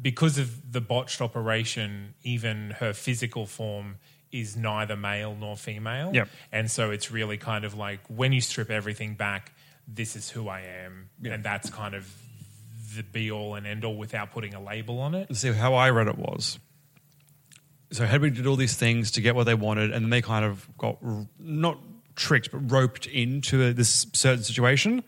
[0.00, 3.96] because of the botched operation even her physical form
[4.32, 6.28] is neither male nor female Yep.
[6.52, 9.52] and so it's really kind of like when you strip everything back
[9.86, 12.12] this is who i am and that's kind of
[12.96, 15.90] the be all and end all without putting a label on it see how I
[15.90, 16.58] read it was.
[17.90, 20.44] So Hedwig did all these things to get what they wanted, and then they kind
[20.44, 21.78] of got r- not
[22.16, 25.02] tricked but roped into this certain situation.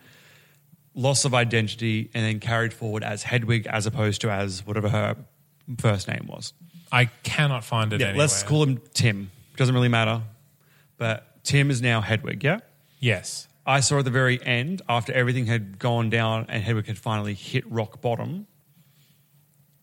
[0.98, 5.16] Loss of identity, and then carried forward as Hedwig as opposed to as whatever her
[5.78, 6.52] first name was.
[6.90, 8.24] i cannot find it Yeah, anywhere.
[8.24, 9.30] let's call him Tim.
[9.56, 10.22] Doesn't really matter,
[10.96, 12.42] but Tim is now Hedwig.
[12.42, 12.60] Yeah.
[12.98, 16.98] yes I saw at the very end, after everything had gone down and Hedwig had
[16.98, 18.46] finally hit rock bottom,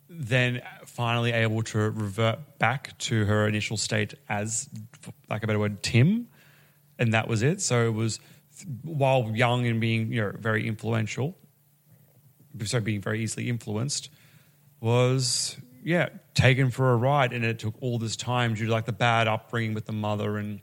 [0.09, 4.69] then finally able to revert back to her initial state as,
[5.29, 6.27] like a better word, Tim.
[6.97, 7.59] And that was it.
[7.61, 8.19] So it was,
[8.83, 11.37] while young and being you know, very influential,
[12.65, 14.09] so being very easily influenced,
[14.79, 17.33] was, yeah, taken for a ride.
[17.33, 20.37] And it took all this time due to like the bad upbringing with the mother
[20.37, 20.59] and,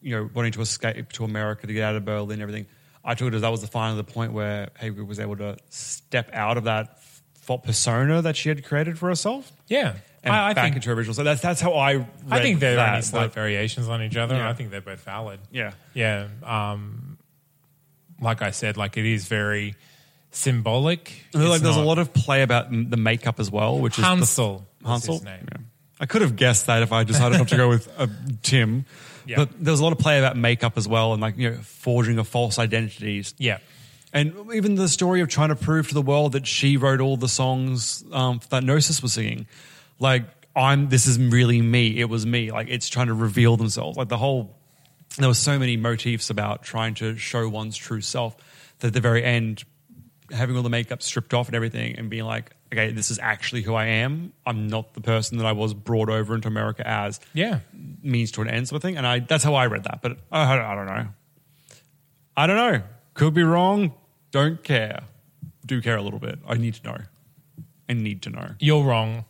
[0.00, 2.66] you know, wanting to escape to America to get out of Berlin and everything.
[3.04, 5.56] I took it as that was the final the point where Hedwig was able to
[5.68, 6.98] step out of that
[7.62, 11.14] persona that she had created for herself yeah and I, I back think into original.
[11.14, 11.94] So that's that's how I.
[11.94, 14.34] Read I think there are that, only slight but- variations on each other.
[14.36, 14.48] Yeah.
[14.48, 15.40] I think they're both valid.
[15.52, 15.72] Yeah.
[15.92, 16.28] Yeah.
[16.42, 17.18] Um,
[18.20, 19.74] like I said, like it is very
[20.30, 21.12] symbolic.
[21.32, 24.02] And like It's there's a lot of play about the makeup as well, which is
[24.02, 24.66] the- Hansel.
[24.82, 25.20] was Hansel.
[25.24, 25.48] name.
[25.52, 25.58] Yeah.
[26.00, 28.08] I could have guessed that if I decided not to go with uh,
[28.42, 28.84] Tim.
[29.26, 29.36] Yeah.
[29.36, 31.56] But there was a lot of play about makeup as well and like, you know,
[31.62, 33.34] forging of false identities.
[33.38, 33.58] Yeah.
[34.12, 37.16] And even the story of trying to prove to the world that she wrote all
[37.16, 39.46] the songs um, that Gnosis was singing.
[39.98, 40.24] Like,
[40.56, 41.98] I'm, this is really me.
[42.00, 42.50] It was me.
[42.50, 43.96] Like, it's trying to reveal themselves.
[43.96, 44.56] Like, the whole,
[45.18, 48.36] there were so many motifs about trying to show one's true self
[48.80, 49.64] that at the very end,
[50.30, 53.62] having all the makeup stripped off and everything and being like, okay, this is actually
[53.62, 54.32] who I am.
[54.44, 57.60] I'm not the person that I was brought over into America as Yeah.
[58.02, 58.96] means to an end sort of thing.
[58.96, 60.00] And I that's how I read that.
[60.02, 61.06] But I, I don't know.
[62.36, 62.82] I don't know.
[63.12, 63.92] Could be wrong.
[64.32, 65.04] Don't care.
[65.64, 66.40] Do care a little bit.
[66.48, 66.98] I need to know.
[67.88, 68.50] I need to know.
[68.58, 69.24] You're wrong.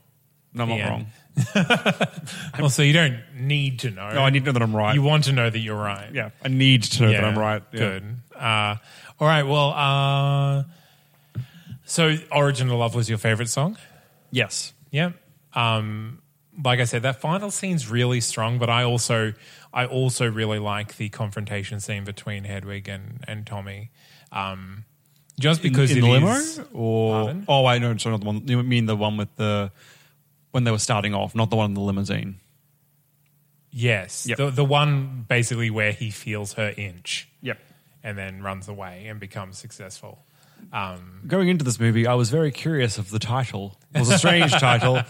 [0.55, 1.07] No, I'm not wrong.
[2.61, 4.09] Well, so you don't need to know.
[4.13, 4.95] No, I need to know that I'm right.
[4.95, 6.11] You want to know that you're right.
[6.15, 7.63] yeah, I need to know that I'm right.
[7.73, 7.79] Yeah.
[7.79, 8.17] Good.
[8.35, 8.77] Uh,
[9.21, 9.43] all right.
[9.43, 10.63] Well, uh,
[11.85, 13.77] so Origin of Love was your favorite song?
[14.31, 14.73] Yes.
[14.91, 15.11] Yeah.
[15.55, 16.23] Um,
[16.63, 19.35] like I said, that final scene's really strong, but I also
[19.73, 23.91] I also really like the confrontation scene between Hedwig and, and Tommy.
[24.31, 24.85] Um,
[25.39, 27.45] just because in, it the limo, is- or Pardon?
[27.49, 28.47] oh, I know, sorry, not the one.
[28.47, 29.73] You mean the one with the
[30.55, 32.37] when they were starting off, not the one in the limousine.
[33.73, 34.25] Yes.
[34.25, 34.39] Yep.
[34.39, 37.29] The the one basically where he feels her inch.
[37.43, 37.59] Yep.
[38.05, 40.25] And then runs away and becomes successful.
[40.73, 43.77] Um, Going into this movie, I was very curious of the title.
[43.93, 45.01] It was a strange title.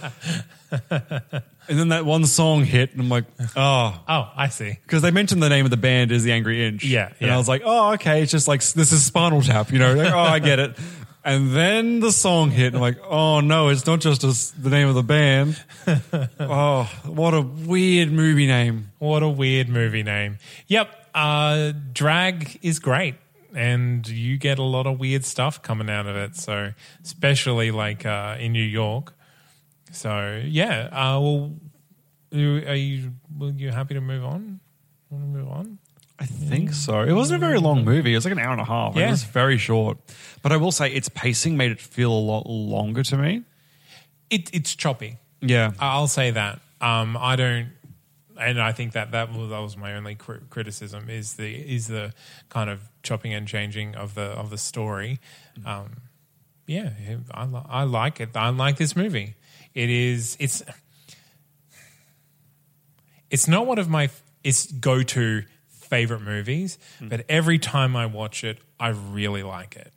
[0.71, 3.25] And then that one song hit, and I'm like,
[3.57, 4.03] oh.
[4.09, 4.79] oh, I see.
[4.83, 6.85] Because they mentioned the name of the band is the Angry Inch.
[6.85, 7.35] Yeah, And yeah.
[7.35, 8.23] I was like, oh, okay.
[8.23, 9.95] It's just like, this is Spinal Tap, you know?
[9.95, 10.77] Like, oh, I get it.
[11.25, 14.69] And then the song hit, and I'm like, oh, no, it's not just as the
[14.69, 15.63] name of the band.
[16.39, 18.93] oh, what a weird movie name.
[18.99, 20.37] What a weird movie name.
[20.67, 20.91] Yep.
[21.15, 23.15] Uh, drag is great.
[23.55, 26.37] And you get a lot of weird stuff coming out of it.
[26.37, 29.15] So, especially like uh, in New York.
[29.93, 30.89] So, yeah.
[30.93, 31.55] Uh, well,
[32.35, 34.61] are you, well, you happy to move on?
[35.09, 35.79] Want to move on?
[36.19, 37.01] I think so.
[37.01, 38.13] It wasn't a very long movie.
[38.13, 38.95] It was like an hour and a half.
[38.95, 39.09] Yeah.
[39.09, 39.99] It was very short.
[40.43, 43.43] But I will say its pacing made it feel a lot longer to me.
[44.31, 45.19] It, it's choppy.
[45.41, 45.73] Yeah.
[45.81, 46.61] I'll say that.
[46.81, 47.69] Um, I don't,
[48.39, 51.89] and I think that that was, that was my only cri- criticism is the is
[51.89, 52.13] the
[52.49, 55.19] kind of chopping and changing of the of the story.
[55.65, 55.97] Um,
[56.67, 56.91] yeah,
[57.31, 58.31] I, li- I like it.
[58.37, 59.35] I like this movie.
[59.75, 60.37] It is.
[60.39, 60.63] It's.
[63.31, 64.11] It's not one of my
[64.45, 65.43] it's go to
[65.95, 69.93] favorite movies, but every time I watch it, I really like it.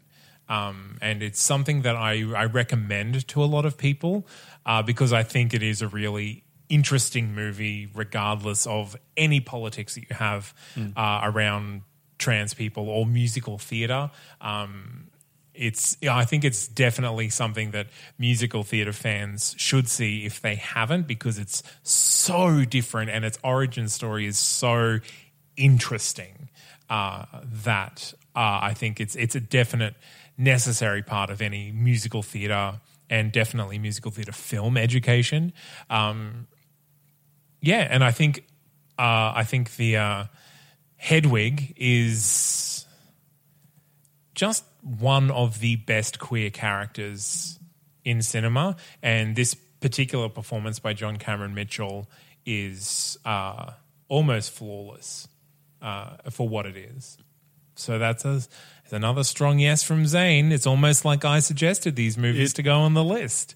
[0.50, 4.26] Um, and it's something that I, I recommend to a lot of people
[4.66, 10.02] uh, because I think it is a really interesting movie, regardless of any politics that
[10.10, 10.54] you have
[10.96, 11.82] uh, around
[12.18, 14.12] trans people or musical theatre.
[14.42, 15.08] Um,
[15.58, 21.08] it's I think it's definitely something that musical theatre fans should see if they haven't
[21.08, 25.00] because it's so different and its origin story is so
[25.58, 26.50] interesting
[26.90, 29.96] uh, that uh, I think it's it's a definite
[30.38, 35.54] necessary part of any musical theatre and definitely musical theatre film education.
[35.90, 36.48] Um,
[37.62, 38.46] yeah, and I think
[38.98, 40.24] uh, I think the uh,
[40.96, 42.86] Hedwig is
[44.36, 47.60] just one of the best queer characters
[48.06, 52.10] in cinema, and this particular performance by John Cameron Mitchell
[52.46, 53.72] is uh,
[54.08, 55.28] almost flawless
[55.82, 57.18] uh, for what it is.
[57.76, 58.42] So that's a,
[58.92, 60.52] another strong yes from Zane.
[60.52, 63.56] It's almost like I suggested these movies to go on the list.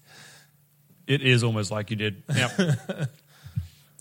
[1.06, 2.22] It is almost like you did.
[2.34, 2.52] Yep.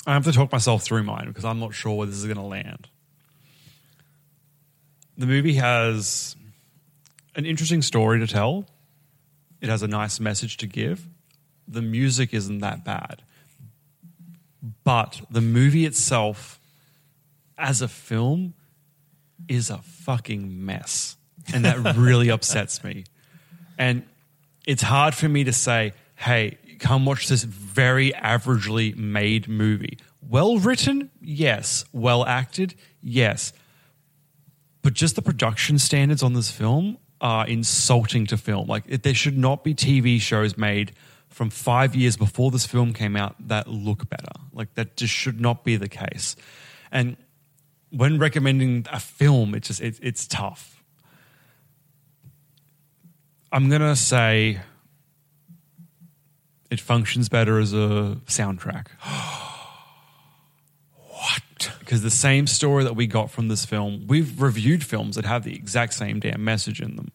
[0.07, 2.37] I have to talk myself through mine because I'm not sure where this is going
[2.37, 2.87] to land.
[5.17, 6.35] The movie has
[7.35, 8.65] an interesting story to tell.
[9.59, 11.07] It has a nice message to give.
[11.67, 13.21] The music isn't that bad.
[14.83, 16.59] But the movie itself,
[17.61, 18.53] as a film,
[19.47, 21.17] is a fucking mess.
[21.53, 23.05] And that really upsets me.
[23.77, 24.03] And
[24.65, 29.97] it's hard for me to say, hey, come watch this very averagely made movie.
[30.27, 31.09] Well written?
[31.21, 31.85] Yes.
[31.91, 32.75] Well acted?
[33.01, 33.53] Yes.
[34.81, 38.67] But just the production standards on this film are insulting to film.
[38.67, 40.93] Like, it, there should not be TV shows made
[41.29, 44.31] from five years before this film came out that look better.
[44.53, 46.35] Like, that just should not be the case.
[46.91, 47.15] And
[47.91, 50.83] when recommending a film, it's just, it, it's tough.
[53.51, 54.61] I'm going to say
[56.69, 58.87] it functions better as a soundtrack.
[60.95, 61.71] what?
[61.79, 65.43] Because the same story that we got from this film, we've reviewed films that have
[65.43, 67.11] the exact same damn message in them.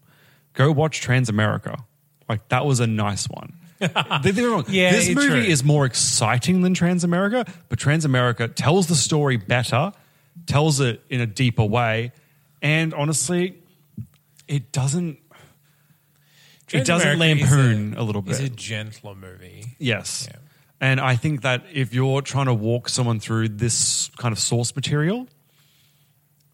[0.52, 1.84] Go watch Transamerica.
[2.28, 3.54] Like, that was a nice one.
[3.80, 4.64] Get me wrong.
[4.68, 5.38] Yeah, this movie true.
[5.40, 9.92] is more exciting than Transamerica, but Transamerica tells the story better,
[10.46, 12.12] tells it in a deeper way,
[12.62, 13.62] and honestly,
[14.48, 15.18] it doesn't.
[16.72, 18.32] It doesn't Transamerica is lampoon a, little bit.
[18.32, 19.76] It's a gentler movie.
[19.78, 20.26] Yes.
[20.28, 20.38] Yeah.
[20.80, 24.74] And I think that if you're trying to walk someone through this kind of source
[24.74, 25.28] material,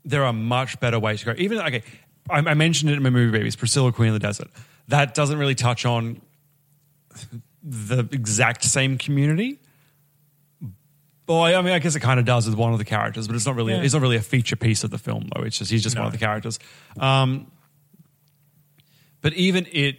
[0.05, 1.35] there are much better ways to go.
[1.39, 1.83] Even, okay,
[2.30, 4.49] I, I mentioned it in my movie Babies, Priscilla Queen of the Desert.
[4.89, 6.20] That doesn't really touch on
[7.62, 9.59] the exact same community.
[11.27, 13.37] Boy, I mean, I guess it kind of does with one of the characters, but
[13.37, 13.83] it's not really Yeah.
[13.83, 15.43] it's not really a feature piece of the film, though.
[15.43, 16.59] It's just he's just one of the characters.
[16.99, 17.51] Um,
[19.20, 19.97] but even it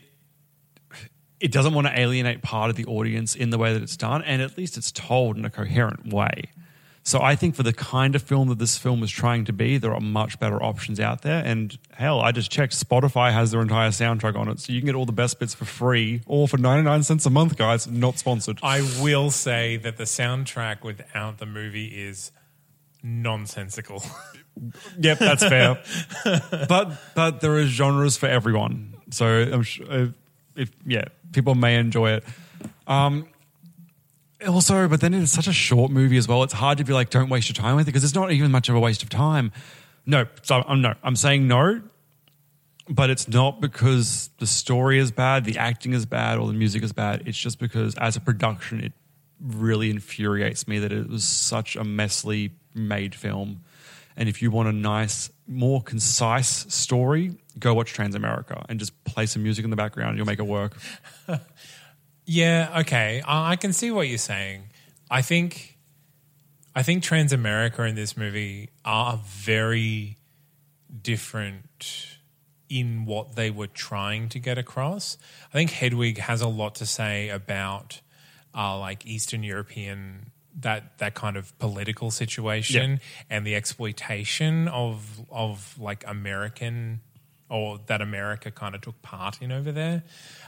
[1.39, 4.21] it doesn't want to alienate part of the audience in the way that it's done,
[4.23, 6.43] and at least it's told in a coherent way.
[7.05, 9.77] So I think for the kind of film that this film is trying to be,
[9.77, 11.43] there are much better options out there.
[11.45, 14.85] And hell, I just checked Spotify has their entire soundtrack on it, so you can
[14.85, 17.87] get all the best bits for free or for ninety nine cents a month, guys.
[17.87, 18.59] Not sponsored.
[18.63, 22.31] I will say that the soundtrack without the movie is
[23.03, 24.03] nonsensical.
[24.99, 25.81] Yep, that's fair.
[26.69, 28.93] but but there are genres for everyone.
[29.09, 30.13] So I'm sure
[30.55, 32.23] if yeah, people may enjoy it.
[32.85, 33.27] Um
[34.47, 36.43] also, but then it's such a short movie as well.
[36.43, 38.51] It's hard to be like, don't waste your time with it because it's not even
[38.51, 39.51] much of a waste of time.
[40.05, 41.81] No, so I'm no, I'm saying no,
[42.89, 46.83] but it's not because the story is bad, the acting is bad, or the music
[46.83, 47.23] is bad.
[47.25, 48.93] It's just because as a production, it
[49.39, 53.61] really infuriates me that it was such a messily made film.
[54.15, 59.25] And if you want a nice, more concise story, go watch Transamerica and just play
[59.25, 60.17] some music in the background.
[60.17, 60.77] You'll make it work.
[62.25, 63.21] Yeah, okay.
[63.25, 64.69] I I can see what you're saying.
[65.09, 65.77] I think
[66.75, 70.17] I think Transamerica and this movie are very
[71.01, 72.07] different
[72.69, 75.17] in what they were trying to get across.
[75.49, 78.01] I think Hedwig has a lot to say about
[78.55, 82.99] uh, like Eastern European that that kind of political situation
[83.29, 87.01] and the exploitation of of like American
[87.49, 90.03] or that America kind of took part in over there.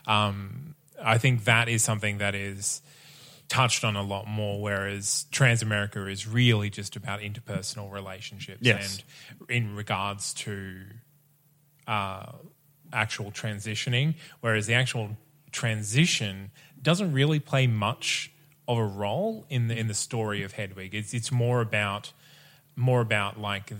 [0.07, 2.81] Um, I think that is something that is
[3.47, 9.03] touched on a lot more, whereas Transamerica is really just about interpersonal relationships Yes.
[9.39, 10.81] and in regards to
[11.87, 12.31] uh,
[12.91, 15.17] actual transitioning, whereas the actual
[15.51, 18.31] transition doesn't really play much
[18.67, 20.95] of a role in the in the story of Hedwig.
[20.95, 22.13] It's it's more about
[22.75, 23.71] more about like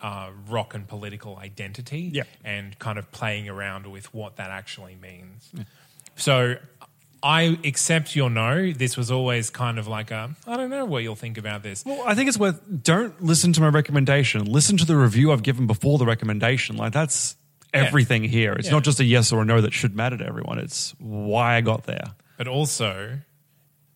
[0.00, 2.24] uh, rock and political identity Yeah.
[2.44, 5.52] and kind of playing around with what that actually means.
[6.16, 6.56] So
[7.22, 8.72] I accept your no.
[8.72, 11.84] This was always kind of like a I don't know what you'll think about this.
[11.84, 12.60] Well, I think it's worth.
[12.82, 14.44] Don't listen to my recommendation.
[14.44, 16.76] Listen to the review I've given before the recommendation.
[16.76, 17.36] Like that's
[17.72, 18.52] everything here.
[18.52, 18.72] It's Yeah.
[18.74, 20.58] not just a yes or a no that should matter to everyone.
[20.58, 22.04] It's why I got there.
[22.36, 23.18] But also,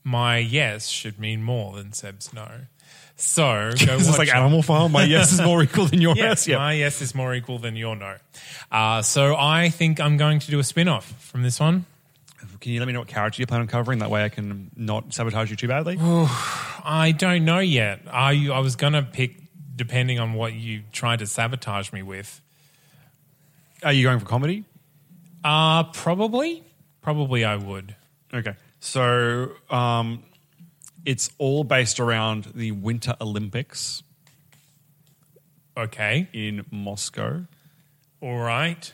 [0.05, 2.49] my yes should mean more than Seb's no.
[3.17, 4.35] So go This is like it.
[4.35, 4.93] Animal Farm.
[4.93, 6.49] My yes is more equal than your Yes, yes.
[6.49, 6.59] Yeah.
[6.59, 8.17] my yes is more equal than your no.
[8.71, 11.87] Uh, so I think I'm going to do a spin off from this one.
[12.61, 13.99] Can you let me know what character you plan on covering?
[14.01, 15.97] That way I can not sabotage you too badly.
[16.01, 18.01] I don't know yet.
[18.11, 19.37] I, I was going to pick
[19.75, 22.41] depending on what you tried to sabotage me with.
[23.83, 24.65] Are you going for comedy?
[25.45, 26.65] Uh, probably.
[27.03, 27.95] Probably I would.
[28.33, 28.55] Okay.
[28.81, 30.23] So um,
[31.05, 34.03] it's all based around the Winter Olympics
[35.77, 36.29] Okay.
[36.33, 37.45] in Moscow.
[38.21, 38.93] All right.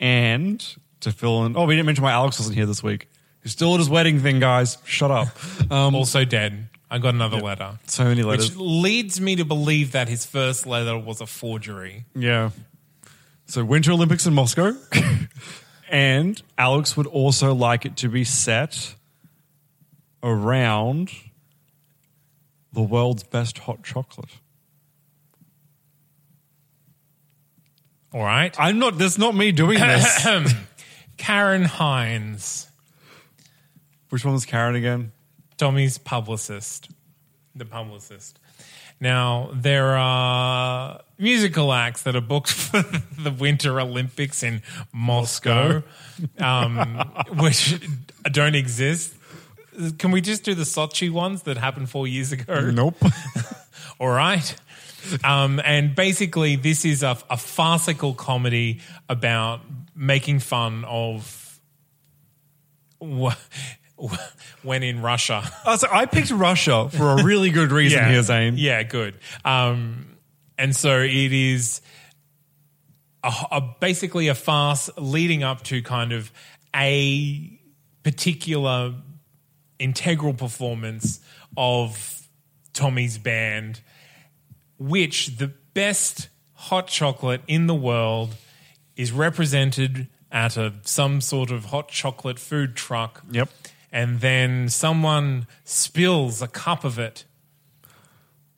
[0.00, 0.64] And
[1.04, 3.08] to fill in, oh, we didn't mention why Alex wasn't here this week.
[3.42, 4.78] He's still at his wedding thing, guys.
[4.84, 5.28] Shut up.
[5.70, 6.68] Um, also dead.
[6.90, 7.78] I got another letter.
[7.86, 8.50] so many letters.
[8.50, 12.04] Which leads me to believe that his first letter was a forgery.
[12.14, 12.50] Yeah.
[13.46, 14.74] So Winter Olympics in Moscow.
[15.88, 18.94] and Alex would also like it to be set
[20.22, 21.10] around
[22.72, 24.30] the world's best hot chocolate.
[28.12, 28.54] All right.
[28.60, 30.26] I'm not, that's not me doing this.
[31.24, 32.68] Karen Hines,
[34.10, 35.12] Which one was Karen again?
[35.56, 36.90] Tommy's publicist,
[37.54, 38.38] the publicist.
[39.00, 42.82] Now, there are musical acts that are booked for
[43.18, 44.60] the Winter Olympics in
[44.92, 45.82] Moscow,
[46.38, 46.98] um,
[47.38, 47.80] which
[48.24, 49.14] don't exist.
[49.98, 52.70] Can we just do the Sochi ones that happened four years ago?
[52.70, 53.02] Nope.
[53.98, 54.54] All right.
[55.24, 59.60] Um, and basically, this is a, a farcical comedy about
[59.94, 61.60] making fun of
[63.02, 63.34] wh-
[64.02, 64.18] wh-
[64.62, 65.42] when in Russia.
[65.64, 68.54] Uh, so I picked Russia for a really good reason here, Zane.
[68.56, 69.18] Yeah, good.
[69.44, 70.16] Um,
[70.58, 71.80] and so it is
[73.22, 76.30] a, a, basically a farce leading up to kind of
[76.74, 77.58] a
[78.02, 78.94] particular
[79.78, 81.20] integral performance
[81.56, 82.28] of
[82.72, 83.80] Tommy's band,
[84.78, 88.34] which the best hot chocolate in the world
[88.96, 93.22] is represented at a some sort of hot chocolate food truck.
[93.30, 93.48] Yep.
[93.92, 97.24] And then someone spills a cup of it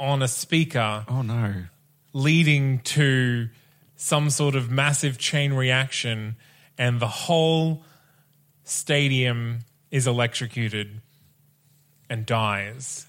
[0.00, 1.64] on a speaker Oh no.
[2.12, 3.48] leading to
[3.96, 6.36] some sort of massive chain reaction,
[6.78, 7.82] and the whole
[8.64, 9.60] stadium
[9.90, 11.00] is electrocuted
[12.10, 13.06] and dies.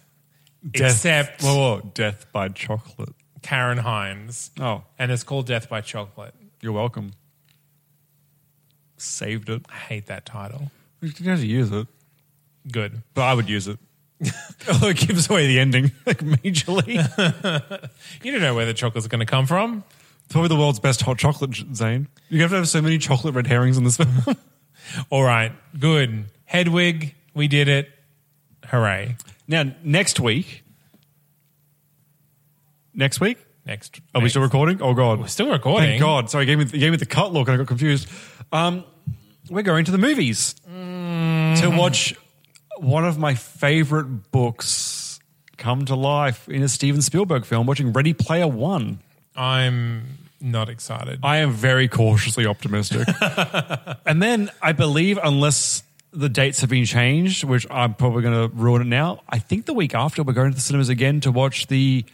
[0.74, 3.14] Except whoa, whoa, death by chocolate.
[3.42, 4.52] Karen Hines.
[4.60, 6.34] Oh, And it's called Death by Chocolate.
[6.68, 7.14] You're welcome.
[8.98, 9.66] Saved it.
[9.70, 10.70] I hate that title.
[11.00, 11.88] You didn't have to use it,
[12.70, 13.04] Good.
[13.14, 13.80] but I would use it.
[14.68, 16.98] Although oh, it gives away the ending, like majorly.
[18.22, 19.86] You don't know where the chocolate's going to come from.
[20.28, 22.10] Probably the world's best hot chocolate, Zane.
[22.28, 24.36] You have to have so many chocolate red herrings in this film.
[25.10, 25.54] All right.
[25.80, 26.26] Good.
[26.44, 27.90] Hedwig, we did it.
[28.66, 29.16] Hooray.
[29.48, 30.64] now, next week.
[32.94, 33.38] Next week?
[33.68, 34.00] Next.
[34.16, 34.32] Are we next.
[34.32, 34.82] still recording?
[34.82, 35.20] Oh, God.
[35.20, 35.90] We're still recording.
[35.90, 36.30] Thank God.
[36.30, 38.08] Sorry, gave me, gave me the cut look and I got confused.
[38.54, 38.86] Um,
[39.50, 42.16] we're going to the movies to watch
[42.78, 45.20] one of my favorite books
[45.58, 49.00] come to life in a Steven Spielberg film, watching Ready Player One.
[49.36, 51.20] I'm not excited.
[51.24, 53.08] I am very cautiously optimistic.
[54.06, 58.56] and then I believe, unless the dates have been changed, which I'm probably going to
[58.56, 61.32] ruin it now, I think the week after we're going to the cinemas again to
[61.32, 62.06] watch the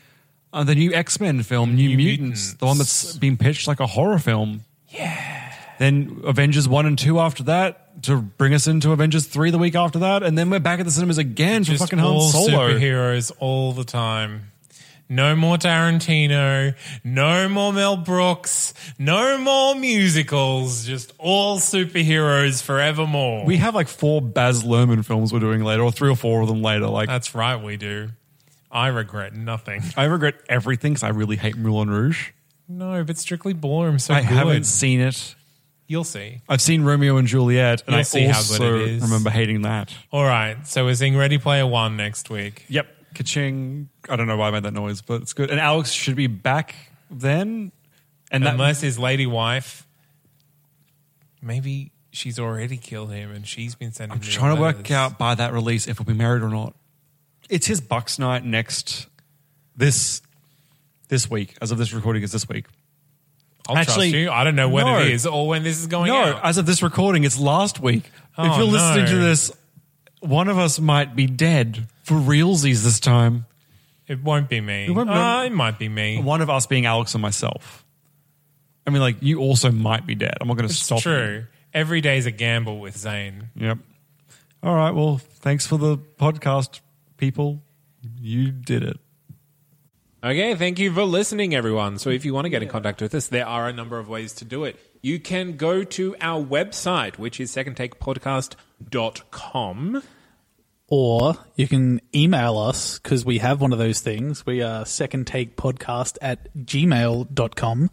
[0.53, 3.19] uh, the new X Men film, New, New Mutants, the one that's Mutants.
[3.19, 4.61] been pitched like a horror film.
[4.89, 5.53] Yeah.
[5.79, 9.75] Then Avengers one and two after that to bring us into Avengers three the week
[9.75, 12.21] after that, and then we're back at the cinemas again for Just fucking Han all
[12.29, 12.69] Solo.
[12.73, 14.51] superheroes all the time.
[15.09, 16.75] No more Tarantino.
[17.03, 18.73] No more Mel Brooks.
[18.97, 20.85] No more musicals.
[20.85, 23.45] Just all superheroes forevermore.
[23.45, 26.47] We have like four Baz Luhrmann films we're doing later, or three or four of
[26.47, 26.87] them later.
[26.87, 28.09] Like That's right, we do.
[28.73, 29.81] I regret nothing.
[29.97, 32.31] I regret everything because I really hate Moulin Rouge.
[32.67, 34.29] No, but Strictly Ballroom so I good.
[34.29, 35.35] haven't seen it.
[35.87, 36.41] You'll see.
[36.49, 39.03] I've seen Romeo and Juliet, and You'll I see how also good it is.
[39.03, 39.93] remember hating that.
[40.11, 42.65] All right, so we're seeing Ready Player One next week.
[42.69, 43.89] Yep, ka-ching.
[44.09, 45.51] I don't know why I made that noise, but it's good.
[45.51, 46.73] And Alex should be back
[47.11, 47.71] then.
[48.31, 49.85] And that, Unless his lady wife,
[51.41, 54.13] maybe she's already killed him and she's been sending.
[54.17, 54.91] I'm me trying to work letters.
[54.95, 56.73] out by that release if we'll be married or not.
[57.49, 59.07] It's his Bucks night next
[59.75, 60.21] this
[61.09, 61.55] this week.
[61.61, 62.65] As of this recording, is this week.
[63.67, 64.31] I'll Actually, trust you.
[64.31, 64.99] I don't know when no.
[64.99, 66.17] it is or when this is going on.
[66.17, 66.43] no, out.
[66.43, 68.09] as of this recording, it's last week.
[68.37, 69.51] Oh, if you're listening to this,
[70.19, 73.45] one of us might be dead for realsies this time.
[74.07, 74.85] it won't be me.
[74.87, 76.21] It, won't be- ah, it might be me.
[76.21, 77.85] One of us being Alex and myself.
[78.85, 80.33] I mean, like you also might be dead.
[80.41, 80.97] I'm not going to stop.
[80.99, 81.01] you.
[81.03, 81.43] true.
[81.73, 83.49] Every day's a gamble with Zane.
[83.55, 83.77] Yep.
[84.61, 84.91] All right.
[84.91, 86.81] Well, thanks for the podcast,
[87.17, 87.61] people.
[88.19, 88.97] You did it.
[90.23, 91.99] Okay, thank you for listening, everyone.
[91.99, 94.07] So, if you want to get in contact with us, there are a number of
[94.07, 94.79] ways to do it.
[95.01, 100.03] You can go to our website, which is secondtakepodcast.com.
[100.87, 104.45] Or you can email us because we have one of those things.
[104.45, 107.89] We are second take podcast at gmail.com.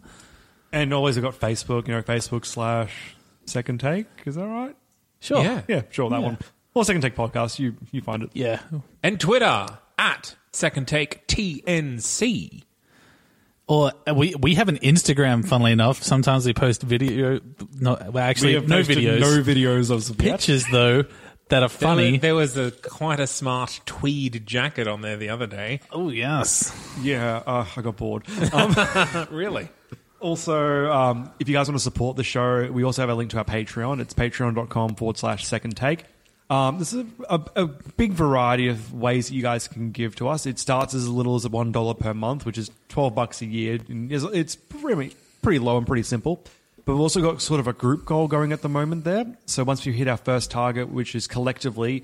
[0.71, 3.15] And always I've got Facebook, you know, Facebook slash
[3.45, 4.05] second take.
[4.25, 4.75] Is that right?
[5.19, 5.43] Sure.
[5.43, 5.61] Yeah.
[5.67, 6.25] Yeah, sure, that Yeah.
[6.25, 6.37] one.
[6.73, 7.59] Or second take podcast.
[7.59, 8.29] You you find it.
[8.33, 8.61] Yeah.
[9.03, 9.67] And Twitter
[9.97, 12.63] at Second Take TNC.
[13.67, 16.01] Or uh, we we have an Instagram, funnily enough.
[16.03, 17.39] Sometimes we post video.
[17.79, 19.19] No, well, actually, have no videos.
[19.19, 21.03] No videos of pictures, though,
[21.49, 22.17] that are There, funny.
[22.17, 25.79] there was a quite a smart tweed jacket on there the other day.
[25.91, 26.73] oh, yes.
[27.01, 28.23] Yeah, uh, I got bored.
[29.31, 29.69] really?
[30.19, 33.31] Also, um, if you guys want to support the show, we also have a link
[33.31, 33.99] to our Patreon.
[34.01, 36.03] It's patreon.com forward slash second take.
[36.51, 40.17] Um, this is a, a, a big variety of ways that you guys can give
[40.17, 40.45] to us.
[40.45, 43.79] It starts as little as $1 per month, which is 12 bucks a year.
[43.87, 46.43] And It's, it's pretty, pretty low and pretty simple.
[46.83, 49.25] But we've also got sort of a group goal going at the moment there.
[49.45, 52.03] So once we hit our first target, which is collectively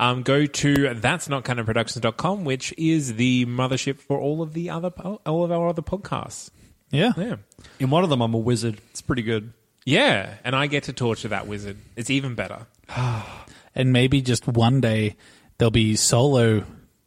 [0.00, 4.70] um, go to that's not canon productions.com, which is the mothership for all of the
[4.70, 6.50] other po- all of our other podcasts.
[6.90, 7.12] Yeah.
[7.16, 7.36] Yeah.
[7.78, 8.80] In one of them, I'm a wizard.
[8.90, 9.52] It's pretty good.
[9.84, 11.76] Yeah, and I get to torture that wizard.
[11.96, 12.66] It's even better.
[13.72, 15.14] And maybe just one day
[15.58, 16.64] there'll be solo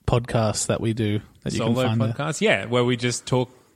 [0.08, 2.34] podcasts that we do that you Solo can find there.
[2.40, 3.52] Yeah, where we just talk